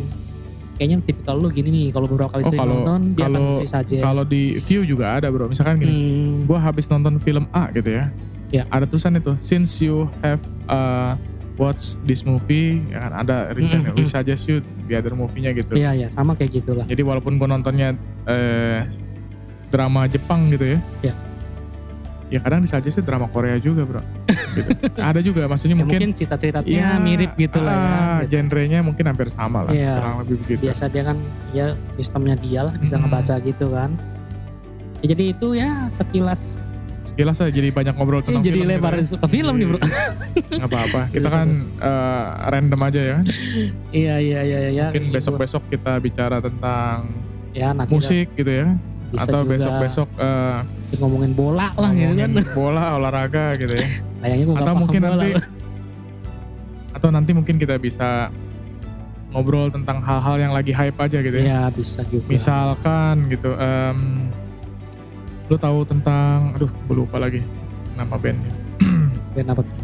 [0.75, 3.51] kayaknya tipikal lu gini nih kalau beberapa kali Oh, sering kalau- nonton dia akan kalau-
[3.57, 7.47] kasih suggest Kalau di view juga ada bro, misalkan gini, Hmm, gue habis nonton film
[7.49, 8.11] A gitu ya,
[8.49, 8.63] Ya.
[8.67, 11.19] ada tulisan itu, since you have uh,
[11.55, 14.09] watched this movie, ya kan ada reason, Mm, we mm.
[14.09, 15.75] suggest you the other movie-nya gitu.
[15.75, 18.87] iya ya sama kayak gitulah Jadi walaupun gue nontonnya eh,
[19.69, 21.13] drama Jepang gitu ya, Ya.
[22.29, 24.01] Ya kadang disuggestnya drama Korea juga bro.
[24.51, 24.69] gitu.
[25.09, 28.29] Ada juga, maksudnya ya, mungkin, mungkin cita-citanya ya, mirip gitu lah ya ah, gitu.
[28.31, 29.93] genrenya mungkin hampir sama lah, Iya.
[29.95, 30.61] kurang lebih begitu.
[30.63, 31.17] biasa dia kan
[31.51, 31.65] ya
[31.95, 33.01] sistemnya dia lah bisa Mm.
[33.03, 33.91] ngebaca gitu kan
[34.99, 36.59] Ya, jadi itu ya sekilas
[37.01, 39.17] Sekilas aja jadi banyak ngobrol tentang jadi film lebar gitu ya.
[39.17, 39.79] ke film nih bro
[40.51, 41.47] Nggak apa-apa, kita kan
[41.79, 43.25] eh, random aja ya kan.
[43.89, 47.09] iya iya iya iya Mungkin Iya, besok-besok kita bicara tentang
[47.49, 48.67] ya nanti musik gitu ya.
[49.09, 50.59] Bisa Atau besok-besok eh,
[51.01, 53.87] ngomongin bola lah gitu kan ngomongin bola, olahraga gitu ya.
[54.21, 55.29] kayaknya gue Atau mungkin nanti
[56.89, 58.33] atau nanti mungkin kita bisa
[59.29, 61.45] ngobrol tentang hal-hal yang lagi hype aja gitu ya.
[61.45, 64.29] ya bisa juga Misalkan gitu em
[65.49, 67.41] lu tahu tentang aduh gue lupa lagi
[67.97, 68.53] nama bandnya.
[69.35, 69.75] band apa tuh?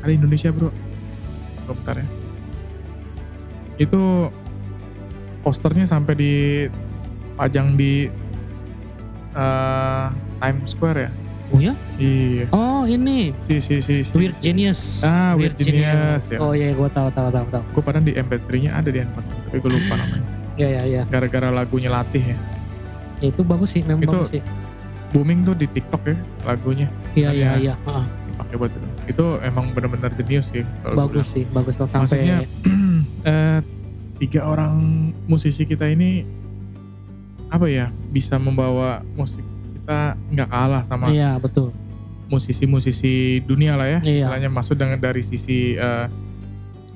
[0.00, 0.70] Ada Indonesia, Bro.
[1.66, 2.06] Bentar ya.
[3.80, 4.30] Itu
[5.42, 8.06] posternya sampai dipajang di
[9.32, 10.06] eh,
[10.38, 11.10] Times Square ya.
[11.48, 12.46] oh ya Iya.
[12.50, 14.14] oh ini Si si si si.
[14.14, 16.38] Weird Genius Ah, Weird Genius, ya.
[16.38, 19.58] oh iya gue tahu tahu tahu tahu Gue padahal di MP3-nya ada di handphone, tapi
[19.58, 20.26] gue lupa namanya.
[20.54, 22.38] ya ya ya Gara-gara lagunya latih ya.
[23.18, 24.42] Ya, itu bagus sih memang Itu bagus sih
[25.10, 27.52] Booming tuh di TikTok ya lagunya iya iya ya.
[27.58, 28.86] iya Heeh, dipakai buat itu.
[29.08, 30.62] Itu emang bener-bener jenius sih.
[30.86, 32.38] bagus sih bagus loh sampai Maksudnya
[33.26, 33.58] eh,
[34.18, 34.72] tiga orang
[35.26, 36.22] musisi kita ini
[37.50, 39.42] apa ya bisa membawa musik
[39.74, 41.74] kita nggak kalah sama iya betul
[42.30, 44.24] musisi-musisi dunia lah ya Iya.
[44.24, 46.06] istilahnya maksud dengan dari sisi eh,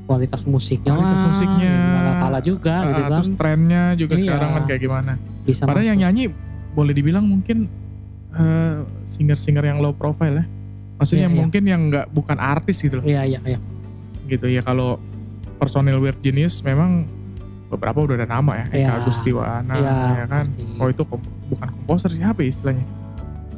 [0.05, 4.23] kualitas musiknya Kualitas musiknya, nggak kalah juga gitu eh, kan terus trennya juga Iya.
[4.25, 5.13] sekarang kan kayak gimana
[5.43, 6.05] bisa padahal yang masuk.
[6.07, 6.25] nyanyi
[6.71, 7.67] boleh dibilang mungkin
[8.31, 10.47] eh, singer-singer yang low profile ya
[10.95, 11.39] maksudnya Iya, iya.
[11.43, 13.59] mungkin yang nggak bukan artis gitu loh iya iya iya
[14.25, 15.03] gitu ya kalau
[15.57, 17.11] personil Weird Genius memang
[17.75, 18.91] beberapa udah ada nama ya kayak Iya.
[18.97, 20.63] Agustiwana Iya, ya kan pasti.
[20.75, 22.87] oh itu kom- bukan komposer siapa ya istilahnya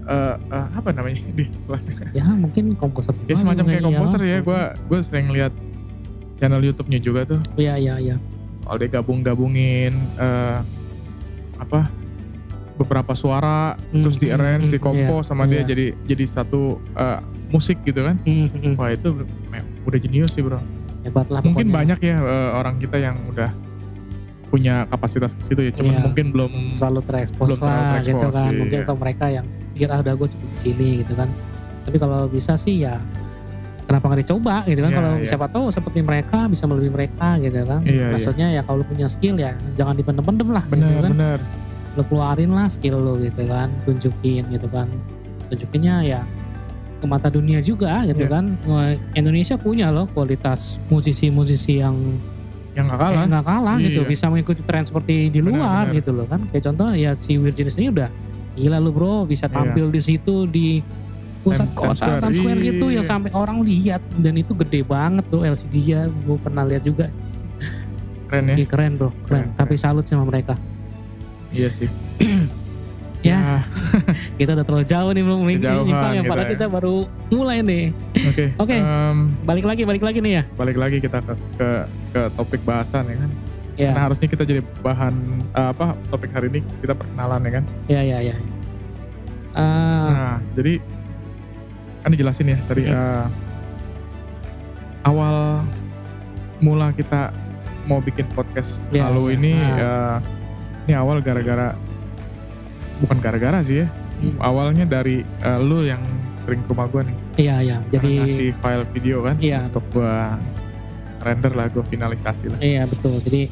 [0.07, 3.87] Eh, eh, apa namanya di kelasnya ya mungkin komposer ya semacam kayak kayaknya.
[3.93, 5.53] komposer ya gue gue sering lihat
[6.37, 8.17] channel YouTube-nya juga tuh iya iya iya
[8.63, 10.59] kalau dia gabung-gabungin eh,
[11.57, 11.91] apa
[12.77, 15.67] beberapa suara Hmm, terus di arrange hmm, di kompos iya, sama dia iya.
[15.67, 18.75] jadi jadi satu eh, musik gitu kan Hmm, hmm, hmm.
[18.77, 19.09] wah itu
[19.83, 20.63] udah jenius sih bro
[21.03, 21.79] hebat lah mungkin pokoknya.
[21.97, 23.51] banyak ya eh, orang kita yang udah
[24.57, 26.01] punya kapasitas ke situ ya cuman Iya.
[26.03, 28.57] mungkin belum terlalu terekspos Belum terlalu lah gitu kan iya.
[28.57, 31.29] mungkin atau mereka yang pikir ah udah gue cukup di sini gitu kan
[31.85, 32.97] tapi kalau bisa sih ya
[33.85, 35.27] kenapa nggak dicoba gitu kan Iya, kalau iya.
[35.29, 38.07] siapa tahu seperti mereka bisa melebihi mereka gitu kan Iya, iya.
[38.09, 41.39] maksudnya ya kalau lu punya skill ya jangan dipendem-pendem lah gitu bener kan bener
[41.93, 44.89] lu keluarin lah skill lu gitu kan tunjukin gitu kan
[45.47, 46.21] tunjukinnya ya
[46.97, 48.33] ke mata dunia juga gitu Iya.
[48.33, 48.45] kan
[49.13, 51.95] Indonesia punya loh kualitas musisi-musisi yang
[52.77, 53.25] yang gak kalah.
[53.25, 54.01] Nggak kalah gitu.
[54.05, 54.11] Iya.
[54.13, 55.97] bisa mengikuti tren seperti di Benar, luar benar.
[55.97, 56.41] gitu loh kan.
[56.53, 58.09] Kayak contoh ya si Genius ini udah
[58.53, 59.25] gila lu bro.
[59.25, 59.55] Bisa Iya.
[59.57, 60.85] tampil di situ di
[61.41, 62.21] pusat Times kota Square.
[62.21, 62.95] Times Square gitu Iya.
[63.01, 64.05] yang sampai orang lihat.
[64.15, 67.09] Dan itu gede banget tuh LCD nya gue pernah lihat juga.
[68.29, 68.55] Keren ya.
[68.67, 69.09] Keren bro.
[69.25, 70.61] Keren, Keren, tapi salut sama mereka.
[71.49, 71.89] Iya sih
[73.27, 73.67] Ya.
[74.39, 76.53] kita udah terlalu jauh nih belum nyimpang ya kita padahal ya.
[76.53, 76.97] kita baru
[77.29, 77.85] mulai nih
[78.25, 78.77] oke Oke.
[78.77, 81.69] em, balik lagi balik lagi nih ya balik lagi kita ke ke,
[82.13, 83.31] ke topik bahasan ya kan
[83.77, 85.15] ya nah harusnya kita jadi bahan
[85.51, 88.37] eh, apa topik hari ini kita perkenalan ya kan ya ya ya
[89.53, 90.85] Ah, Nah, jadi
[91.99, 93.25] kan dijelasin ya tadi eh,
[95.03, 95.63] awal
[96.59, 97.31] mula kita
[97.85, 99.35] mau bikin podcast Ya, lalu ya.
[99.35, 99.79] ini Ah.
[99.79, 100.17] eh,
[100.85, 101.73] ini awal gara-gara
[103.03, 103.87] bukan gara-gara sih ya.
[104.17, 104.37] Hmm.
[104.41, 106.01] Awalnya dari eh, lu yang
[106.41, 107.17] sering ke rumah gua nih.
[107.37, 110.39] iya iya jadi ngasih file video kan iya untuk gua
[111.21, 112.59] render lah gua finalisasi lah.
[112.63, 113.19] Iya betul.
[113.21, 113.51] Jadi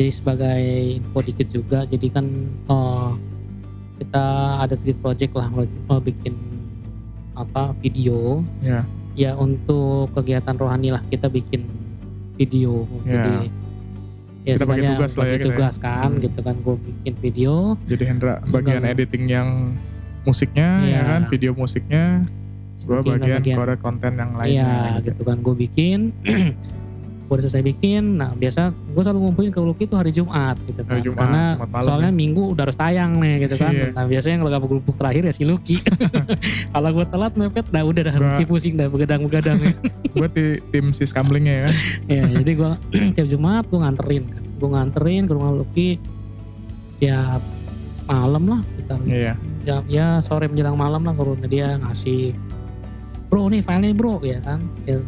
[0.00, 0.60] jadi sebagai
[0.98, 1.84] info dikit juga.
[1.84, 3.10] Jadi kan eh,
[4.00, 4.24] kita
[4.64, 6.32] ada sedikit project lah mau, bikin
[7.36, 8.84] apa video Ya.
[9.12, 11.68] ya untuk kegiatan rohani lah kita bikin
[12.40, 13.20] video Ya.
[13.20, 13.36] jadi
[14.42, 15.48] ya Kita bagi tugas lah ya kita ya.
[15.52, 16.20] tugas kan Hmm.
[16.20, 17.52] gitu kan gue bikin video
[17.84, 18.94] Jadi Hendra bagian Enggak.
[18.94, 19.48] editing yang
[20.22, 21.00] musiknya ya Iya.
[21.06, 22.04] kan, video musiknya.
[22.80, 24.68] Bikin bagian, bagian- korek konten yang lainnya.
[24.96, 25.98] Iya gitu kan gue bikin
[27.30, 30.82] gue udah selesai bikin nah biasa gue selalu ngumpulin ke Lucky itu hari Jumat gitu
[30.82, 32.18] kan Hari Jumat, karena Jumat soalnya ya.
[32.18, 33.86] minggu udah harus tayang nih gitu kan Iya.
[33.94, 35.76] nah biasanya kalau gak gelupuk terakhir ya si Lucky
[36.74, 39.72] kalau gue telat mepet dah udah dah Lucky pusing dah begadang-begadang ya.
[40.10, 41.74] Gue di tim sis kamblingnya ya kan.
[42.10, 42.70] ya jadi gue
[43.14, 46.02] tiap Jumat gue nganterin kan gue nganterin ke rumah Lucky
[46.98, 47.38] tiap
[48.04, 49.32] malam lah kita Iya.
[49.62, 52.34] ya, ya sore menjelang malam lah kalau dia ngasih
[53.30, 54.98] bro nih filenya bro ya kan Ya,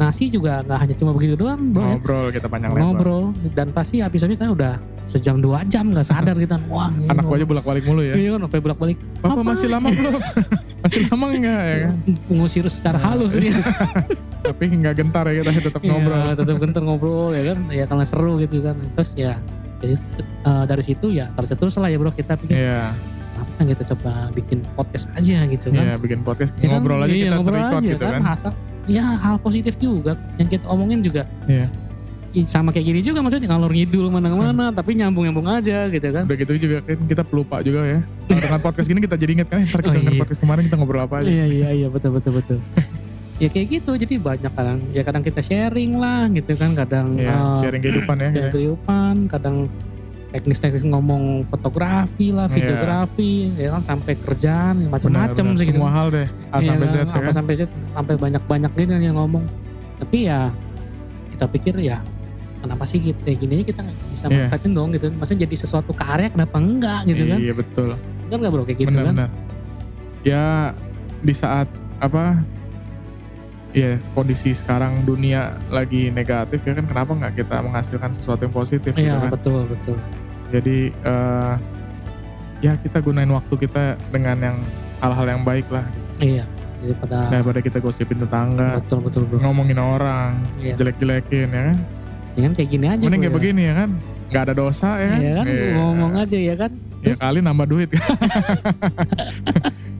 [0.00, 1.88] ngasih juga nggak hanya cuma begitu doang bro ya.
[1.94, 2.82] Ngobrol kita panjang lebar.
[2.82, 4.74] ngobrol dan pasti habis-habis kita udah
[5.06, 7.36] sejam dua jam nggak sadar kita wah Anak ngobrol.
[7.36, 8.14] aja bolak-balik mulu ya.
[8.14, 9.42] iya kan sampai bolak balik Bapak Apa?
[9.44, 10.20] masih lama belum?
[10.82, 11.94] masih lama enggak ya kan?
[12.26, 13.52] mengusir secara halus dia
[14.40, 16.16] Tapi nggak gentar ya kita tetap ngobrol.
[16.16, 19.36] Iya, tetap gentar ngobrol ya kan ya karena seru gitu kan terus ya
[19.80, 22.96] jadi eh, dari situ ya terus lah ya bro kita pikir Iya,
[23.36, 27.00] apa kan kita coba bikin podcast aja gitu kan iya bikin podcast Ya kan, ngobrol
[27.00, 28.20] aja iya, kita ngobrol aja gitu kan.
[28.22, 28.52] Asal,
[28.84, 31.68] ya hal positif juga yang kita omongin juga Iya.
[32.32, 36.36] i- sama kayak gini juga maksudnya ngalor ngidul mana-mana tapi nyambung-nyambung aja gitu kan Udah
[36.36, 37.98] gitu juga kan kita pelupa juga ya.
[38.24, 40.20] Kalau dengan podcast gini kita jadi inget kan, ntar kita Oh, dengan iya.
[40.20, 41.28] podcast kemarin kita ngobrol apa aja.
[41.28, 42.58] iya iya iya betul betul betul
[43.36, 47.32] ya kayak gitu jadi banyak kadang ya kadang kita sharing lah gitu kan kadang Iya,
[47.32, 48.28] eh, sharing kehidupan ya.
[48.30, 49.56] sharing kehidupan kadang
[50.30, 52.54] teknis-teknis ngomong fotografi lah Iya.
[52.54, 56.28] videografi ya kan sampai kerjaan Benar, macam-macam sih gitu Semua hal deh.
[56.48, 57.34] A Iya sampai Z kan, ya apa kan.
[57.34, 59.44] sampai Z sampai banyak-banyak gitu yang ngomong
[59.98, 60.48] tapi ya
[61.30, 61.98] kita pikir ya
[62.58, 64.36] kenapa sih kita kayak gini aja kita nggak bisa Iya.
[64.46, 67.88] manfaatin dong gitu maksudnya jadi sesuatu karya kenapa enggak gitu kan Iya betul.
[68.24, 69.30] kan nggak bro kayak gitu benar kan benar.
[70.22, 70.44] Ya
[71.18, 71.66] di saat
[71.98, 72.38] apa
[73.70, 78.90] ya kondisi sekarang dunia lagi negatif ya kan kenapa nggak kita menghasilkan sesuatu yang positif
[78.90, 79.96] gitu iya kan betul betul
[80.50, 81.54] jadi eh,
[82.60, 84.56] ya kita gunain waktu kita dengan yang
[85.00, 85.86] hal-hal yang baik lah.
[86.20, 86.44] Iya
[86.80, 89.36] daripada daripada kita gosipin tetangga betul betul bro.
[89.44, 90.74] ngomongin orang iya.
[90.80, 91.76] jelek-jelekin ya kan?
[92.40, 93.36] Jangan kayak gini aja mending kayak ya.
[93.36, 93.90] begini ya kan?
[94.30, 95.20] Nggak ada dosa ya kan?
[95.20, 95.70] Iya kan Iya.
[95.76, 96.70] ngomong aja ya kan?
[96.72, 97.88] Ya terus kali nambah duit.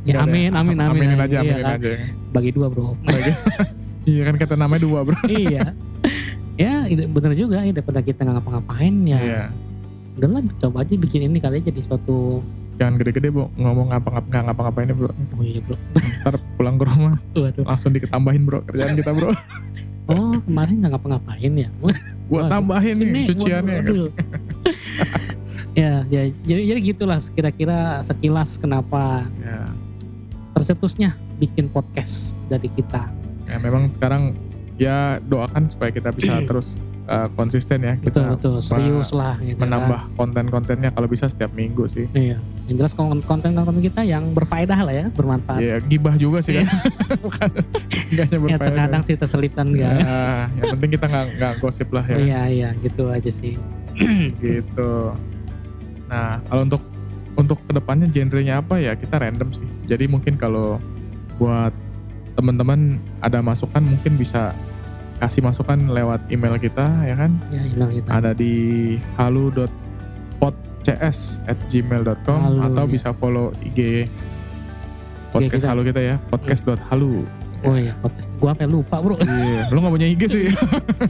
[0.08, 0.32] Ya ada.
[0.32, 1.76] amin amin amin aminin aja Iya aminin kan?
[1.76, 1.88] aja.
[1.92, 2.32] Ya kan.
[2.32, 2.96] bagi dua bro.
[3.04, 3.36] Bagi-
[4.10, 5.20] iya kan kata namanya dua bro.
[5.28, 5.76] Iya.
[6.56, 9.20] Ya bener juga ya daripada kita nggak ngapa-ngapain ya.
[9.20, 9.44] Iya
[10.20, 12.44] udahlah coba aja bikin ini kali jadi suatu
[12.76, 13.48] jangan gede-gede bu.
[13.56, 15.12] Ngomong ngapa ngapa nggak ngapa-ngapain ya, bro?
[15.36, 15.76] Oh iya bro.
[16.20, 17.64] Ntar pulang ke rumah waduh.
[17.64, 19.32] langsung diketambahin bro kerjaan kita bro.
[20.08, 21.68] Oh kemarin nggak ngapa-ngapain ya?
[22.28, 24.10] Gua tambahin nih Ini, cuciannya waduh, waduh.
[25.78, 29.70] ya ya jadi jadi gitulah kira-kira sekilas kenapa ya.
[30.52, 33.08] tercetusnya bikin podcast dari kita.
[33.48, 34.36] Ya memang sekarang
[34.76, 36.74] ya doakan supaya kita bisa terus
[37.10, 39.66] uh, konsisten ya betul kita betul serius lah gitu kan.
[39.66, 42.06] menambah konten-kontennya kalau bisa setiap minggu sih.
[42.14, 42.38] Iya.
[42.70, 45.58] Yang jelas konten-konten kita yang berfaedah lah ya bermanfaat.
[45.58, 46.66] Ya gibah juga sih kan?
[47.18, 47.54] Bukan-
[48.14, 48.66] nggak hanya ya berfaedah.
[48.70, 52.16] terkadang sih terselipan ya, enggak yang penting kita nggak nggak gosip lah ya.
[52.16, 53.58] Iya iya gitu aja sih.
[54.44, 54.92] Gitu.
[56.06, 56.82] Nah kalau untuk
[57.34, 58.94] untuk ke depannya genrenya apa ya?
[58.94, 59.66] Kita random sih.
[59.90, 60.78] Jadi mungkin kalau
[61.42, 61.74] buat
[62.38, 64.54] teman-teman ada masukan mungkin bisa
[65.20, 67.30] kasih masukan lewat email kita ya kan?
[67.52, 68.08] Ya email kita.
[68.10, 68.52] Ada di
[69.14, 72.90] halu.podcs at gmail.com Halu, atau ya.
[72.90, 74.08] bisa follow IG
[75.30, 75.68] podcast kita.
[75.68, 77.22] halu kita ya podcast.halu
[77.60, 78.26] oh iya podcast.
[78.40, 79.14] Gua apa lupa bro.
[79.20, 80.44] Iya, lu gak punya IG sih.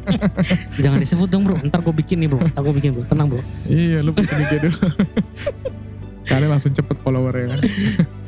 [0.82, 1.56] Jangan disebut dong bro.
[1.62, 2.42] Ntar gua bikin nih bro.
[2.42, 3.06] Ntar gua bikin bro.
[3.06, 3.40] Tenang bro.
[3.64, 4.76] Iya lu bikin IG dulu.
[6.28, 7.58] Kalian langsung cepet follower ya kan?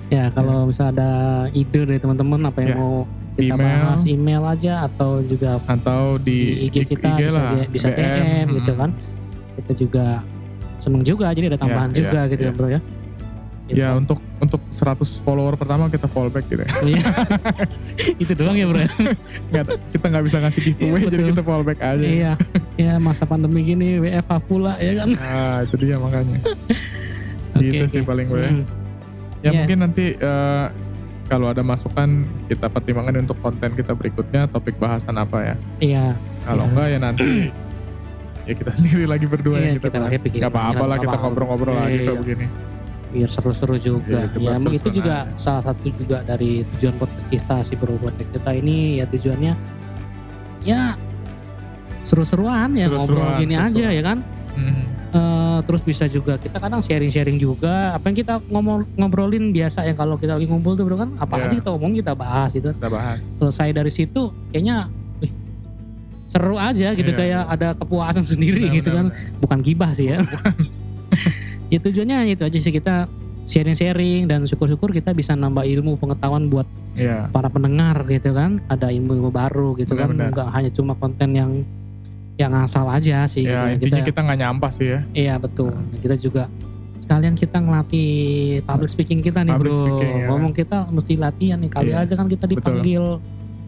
[0.07, 1.11] Ya kalau misalnya ada
[1.51, 2.77] ide dari teman-teman apa yang Ya.
[2.79, 2.95] mau
[3.33, 3.81] kita Email.
[3.88, 8.73] bahas email aja atau juga atau di di, IG kita bisa, lah bisa DM, gitu
[8.73, 8.79] mm.
[8.79, 8.90] kan
[9.57, 10.07] kita juga
[10.77, 12.51] seneng juga jadi ada tambahan Ya, juga ya, gitu ya.
[12.51, 12.81] ya bro ya
[13.62, 13.79] Gitu.
[13.79, 16.71] Ya untuk untuk 100 follower pertama kita fallback gitu ya.
[16.92, 17.09] Iya.
[18.27, 18.90] itu doang ya bro ya?
[19.49, 19.64] Nggak,
[19.95, 22.03] kita nggak bisa ngasih giveaway Iya, jadi kita fallback aja.
[22.05, 22.33] iya
[22.75, 26.42] ya masa pandemi gini WFH pula ya kan Ah itu dia makanya.
[27.55, 28.09] Gitu sih oke.
[28.11, 28.42] paling gue.
[28.42, 28.62] Hmm.
[29.40, 29.59] Ya Iya.
[29.62, 30.66] mungkin nanti eh,
[31.33, 32.09] kalau ada masukan
[32.45, 35.55] kita pertimbangkan untuk konten kita berikutnya topik bahasan apa ya.
[35.81, 36.07] iya
[36.42, 36.68] Kalau Iya.
[36.68, 37.25] enggak ya nanti
[38.49, 40.99] ya kita sendiri lagi berdua Iya, yang kita, kita lagi pikirin Nggak apa-apa lagi, lah
[41.01, 42.21] kita ngobrol-ngobrol lagi Iya, kok iya.
[42.21, 42.47] begini.
[43.12, 45.37] biar seru-seru juga Iya, ya buat itu juga aja.
[45.37, 49.53] salah satu juga dari tujuan podcast kita sih bro buat kita ini ya tujuannya
[50.62, 50.97] ya
[52.03, 53.92] seru-seruan ya ngobrol Seru-seruan, gini aja seru-seruan.
[53.92, 54.18] ya kan
[54.53, 54.85] Mhm.
[55.12, 59.93] Eh, terus bisa juga kita kadang sharing-sharing juga apa yang kita ngomong ngobrolin biasa ya
[59.93, 61.45] kalau kita lagi ngumpul tuh bro kan apa Iya.
[61.47, 64.88] aja kita omongin kita bahas gitu kita bahas selesai dari situ kayaknya
[65.19, 65.29] wih,
[66.27, 67.53] seru aja gitu Iya, kayak iya.
[67.53, 69.38] ada kepuasan sendiri Benar, gitu benar, kan benar.
[69.38, 70.19] bukan gibah sih ya
[71.73, 73.05] ya tujuannya itu aja sih kita
[73.45, 77.29] sharing-sharing dan syukur-syukur kita bisa nambah ilmu pengetahuan buat Iya.
[77.29, 80.33] para pendengar gitu kan ada ilmu-ilmu baru gitu kan Benar-benar.
[80.35, 81.51] nggak hanya cuma konten yang
[82.42, 83.74] yang asal aja sih gitu ya ya.
[83.78, 86.50] intinya kita nggak nyampah sih ya iya betul kita juga
[86.98, 88.11] sekalian kita ngelatih
[88.62, 90.26] public speaking kita nih Public bro speaking, ya.
[90.31, 93.18] ngomong kita mesti latihan nih kali Iya, aja kan kita dipanggil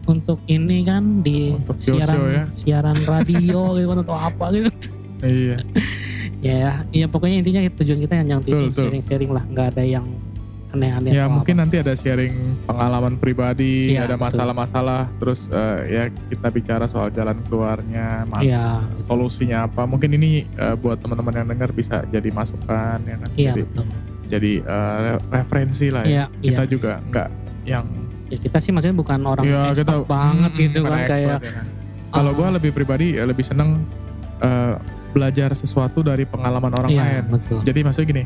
[0.05, 2.43] untuk ini kan di Untuk siaran ya.
[2.53, 4.87] siaran radio gitu kan atau apa gitu
[5.25, 5.57] iya
[6.45, 8.83] ya ya pokoknya intinya tujuan kita yang Betul, betul.
[8.87, 10.05] sharing-sharing lah nggak ada yang
[10.75, 11.61] aneh-aneh ya atau mungkin apa.
[11.65, 12.35] nanti ada sharing
[12.67, 19.65] pengalaman pribadi Iya, ada masalah-masalah terus eh, ya kita bicara soal jalan keluarnya Iya, solusinya
[19.65, 23.61] apa mungkin ini eh, buat teman-teman yang dengar bisa jadi masukan ya kan iya jadi
[23.65, 23.85] betul.
[24.25, 24.51] jadi
[24.99, 26.53] re- referensi lah ya iya.
[26.53, 27.29] kita juga nggak
[27.65, 27.85] yang
[28.25, 31.53] Ya, kita sih maksudnya bukan orang ya expert kita banget mm, gitu kan kayak ya
[31.53, 31.65] kan.
[32.09, 33.85] kalau ah, gue lebih pribadi ya lebih seneng
[34.41, 34.73] eh,
[35.13, 37.61] belajar sesuatu dari pengalaman orang iya, lain betul.
[37.61, 38.23] jadi maksudnya gini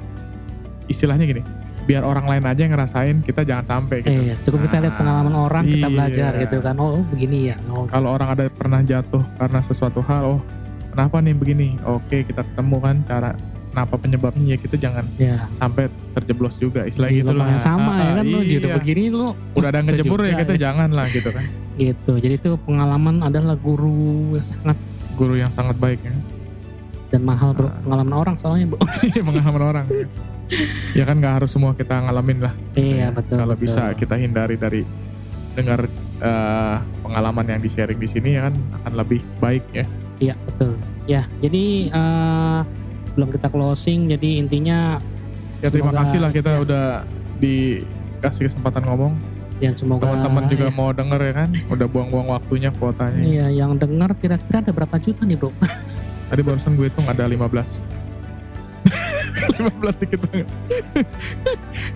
[0.88, 1.43] istilahnya gini
[1.89, 4.99] biar orang lain aja yang ngerasain kita jangan sampai gitu Iya, cukup kita lihat Nah,
[5.02, 5.95] pengalaman orang kita iya.
[5.97, 6.75] belajar gitu kan.
[6.78, 7.56] Oh, begini ya.
[7.73, 10.39] Oh, kalau orang ada pernah jatuh karena sesuatu hal oh
[10.93, 13.30] kenapa nih begini oke kita ketemu kan cara
[13.73, 15.49] kenapa penyebabnya ya kita jangan ya.
[15.58, 18.78] sampai terjeblos juga istilah gitu lah yang sama ya Ah, kan lu dia udah iya.
[18.78, 20.62] begini lu udah ada ngejebur ya kita ya.
[20.69, 21.45] jangan lah gitu kan
[21.80, 22.13] gitu.
[22.19, 24.78] Jadi itu pengalaman adalah guru yang sangat
[25.15, 26.13] guru yang sangat baik ya
[27.10, 27.67] dan mahal bro.
[27.67, 27.74] Ah.
[27.82, 28.80] Pengalaman orang soalnya bro.
[29.28, 30.06] pengalaman orang ya.
[30.95, 33.38] ya kan nggak harus semua kita ngalamin lah iya betul.
[33.38, 33.65] kalau betul.
[33.65, 34.82] bisa kita hindari dari
[35.54, 35.86] dengar
[36.17, 39.86] eh, pengalaman yang di sharing di sini ya kan akan lebih baik ya
[40.19, 40.74] Iya betul.
[41.06, 42.60] Ya jadi eh,
[43.06, 44.98] sebelum kita closing jadi intinya
[45.62, 46.60] ya terima Semoga- kasih lah kita ya.
[46.62, 46.86] udah
[47.38, 49.13] dikasih kesempatan ngomong
[49.60, 53.76] dan semoga teman-teman juga ya, mau denger ya kan udah buang-buang waktunya kuotanya Iya, yang
[53.76, 55.52] dengar kira-kira ada berapa juta nih bro?
[56.29, 57.49] tadi barusan gue hitung ada 15
[59.59, 60.47] 15 dikit banget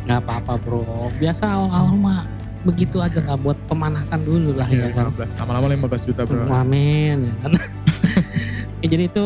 [0.04, 0.84] Nggak apa-apa bro.
[1.16, 2.22] Biasa awal-awal mah
[2.64, 5.12] begitu aja lah buat pemanasan dulu lah ya, ya, kan.
[5.12, 7.52] 15 lama-lama 15 juta bro Amin ya kan.
[8.82, 9.26] ya, jadi itu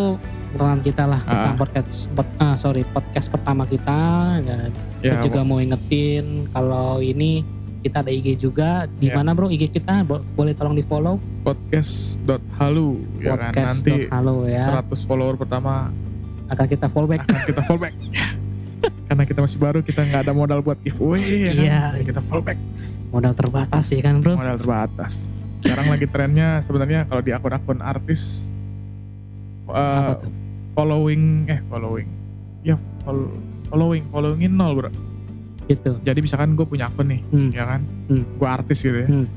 [0.49, 1.29] peran kita lah Ah.
[1.29, 3.99] pertama podcast pod- ah, sorry podcast pertama kita
[4.41, 4.57] ya,
[4.99, 7.45] ya kita juga mau ingetin kalau ini
[7.87, 8.69] kita ada IG juga.
[8.91, 9.15] Di Ya.
[9.15, 10.03] mana bro IG kita?
[10.03, 13.49] Bo- boleh tolong di follow podcast.halu ya kan?
[13.49, 14.63] Podcast nanti halo ya.
[14.83, 15.89] 100 follower pertama
[16.47, 17.23] akan kita follow back.
[17.23, 17.93] Akan kita fallback
[19.07, 21.63] karena kita masih baru kita nggak ada modal buat giveaway ya kan?
[21.63, 21.81] Iya.
[22.05, 22.59] Kita fallback
[23.07, 24.35] modal terbatas ya kan bro?
[24.35, 25.31] Modal terbatas.
[25.57, 28.51] Sekarang lagi trennya sebenarnya kalau di akun-akun artis
[29.65, 30.31] uh, apa tuh?
[30.73, 32.07] following eh following.
[32.61, 33.31] Ya follow,
[33.67, 34.91] following followingin nol bro
[35.67, 37.51] gitu jadi misalkan gue punya akun nih Hmm.
[37.51, 38.23] ya kan Hmm.
[38.33, 39.27] gue artis gitu ya Hmm.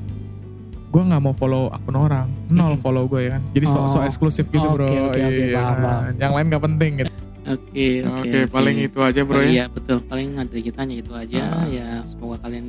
[0.87, 2.81] gue nggak mau follow akun orang nol Hmm.
[2.81, 4.03] follow gue ya kan jadi so, so Oh.
[4.03, 6.03] eksklusif gitu Oke, bro oke, oke, Iya paham, paham.
[6.17, 7.13] yang lain nggak penting gitu
[7.43, 11.13] oke oke paling itu aja bro Oh, ya iya betul paling dari kita hanya itu
[11.13, 11.67] aja Ah.
[11.67, 12.67] ya semoga kalian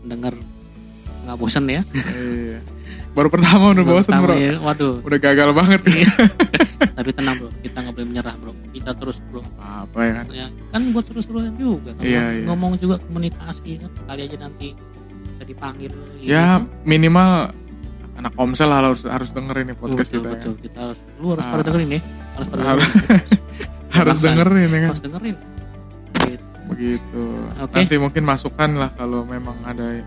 [0.00, 0.34] mendengar
[1.28, 1.82] nggak bosan ya
[2.14, 2.58] Iya.
[3.12, 6.08] baru pertama udah bosen Pertama bro ya, waduh udah gagal banget Iya.
[6.96, 10.46] tapi tenang bro kita nggak boleh menyerah bro kita terus bro apa ya kan ya,
[10.70, 12.44] kan buat seru-seruan juga kan Iya, iya.
[12.46, 14.72] ngomong juga komunikasi kan kali aja nanti
[15.28, 16.24] kita dipanggil gitu.
[16.24, 17.52] ya minimal
[18.14, 20.62] anak komsel harus harus dengerin nih podcast betul kita betul ya.
[20.64, 21.50] kita harus lu harus Ah.
[21.52, 22.00] pada dengerin ya
[22.34, 23.22] harus pada Harus- dengerin.
[23.98, 24.26] harus Bangsa.
[24.26, 25.36] dengerin ya kan harus dengerin
[26.18, 26.44] Gitu.
[26.68, 27.22] begitu
[27.56, 27.74] Oke.
[27.74, 30.02] nanti mungkin masukan lah kalau memang ada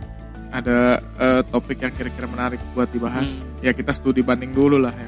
[0.52, 3.42] ada eh, topik yang kira-kira menarik buat dibahas.
[3.42, 3.66] Hmm.
[3.66, 5.08] ya kita studi banding dulu lah ya.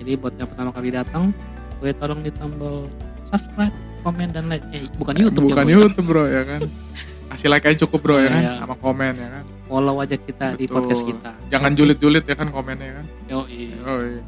[0.00, 1.34] Jadi buat yang pertama kali datang
[1.82, 2.86] boleh tolong di tombol
[3.26, 3.74] subscribe
[4.06, 4.62] komen dan like.
[4.70, 5.74] Eh, bukan YouTube bukan ya.
[5.82, 6.60] YouTube bro ya kan?
[7.34, 8.42] Kasih like aja cukup bro ya kan?
[8.42, 8.52] Iya.
[8.62, 9.44] sama komen ya kan?
[9.66, 10.74] Follow aja kita di Betul.
[10.78, 11.30] podcast kita.
[11.50, 13.06] Jangan julid-julid ya kan komennya kan?
[13.26, 13.74] Yo, iya.
[13.82, 14.22] iya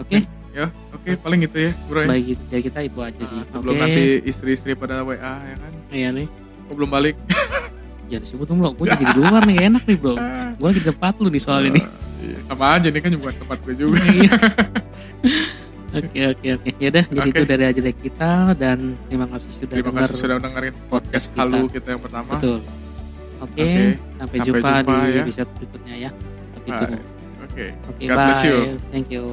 [0.00, 0.18] oke
[0.50, 2.08] ya oke paling gitu ya bro ya.
[2.08, 3.38] Baik dari kita itu aja sih.
[3.38, 5.72] Nah, sebelum nanti istri-istri pada WA ya kan?
[5.92, 6.26] Iya nih.
[6.66, 7.14] Kok belum balik
[8.10, 10.14] jangan disebut dong bro gue jadi di luar nih enak nih bro
[10.52, 11.82] gue lagi di tempat lu nih soal ini
[12.20, 14.32] Iya, sama aja nih kan bukan tempat gue juga Iya.
[15.90, 16.70] Oke oke oke.
[16.78, 17.34] Ya udah jadi Oke.
[17.34, 18.78] itu dari aja dari kita dan
[19.10, 21.40] terima kasih sudah terima kasih sudah dengerin podcast kita.
[21.42, 22.58] halu kita yang pertama Betul.
[23.40, 25.22] Oke, Oke, sampai, sampai jumpa, jumpa di ya.
[25.24, 26.10] episode berikutnya ya.
[26.52, 26.78] Sampai Bye.
[26.78, 26.98] jumpa.
[27.42, 28.26] oke Oke, God bye.
[28.28, 28.56] bless you.
[28.92, 29.24] Thank you.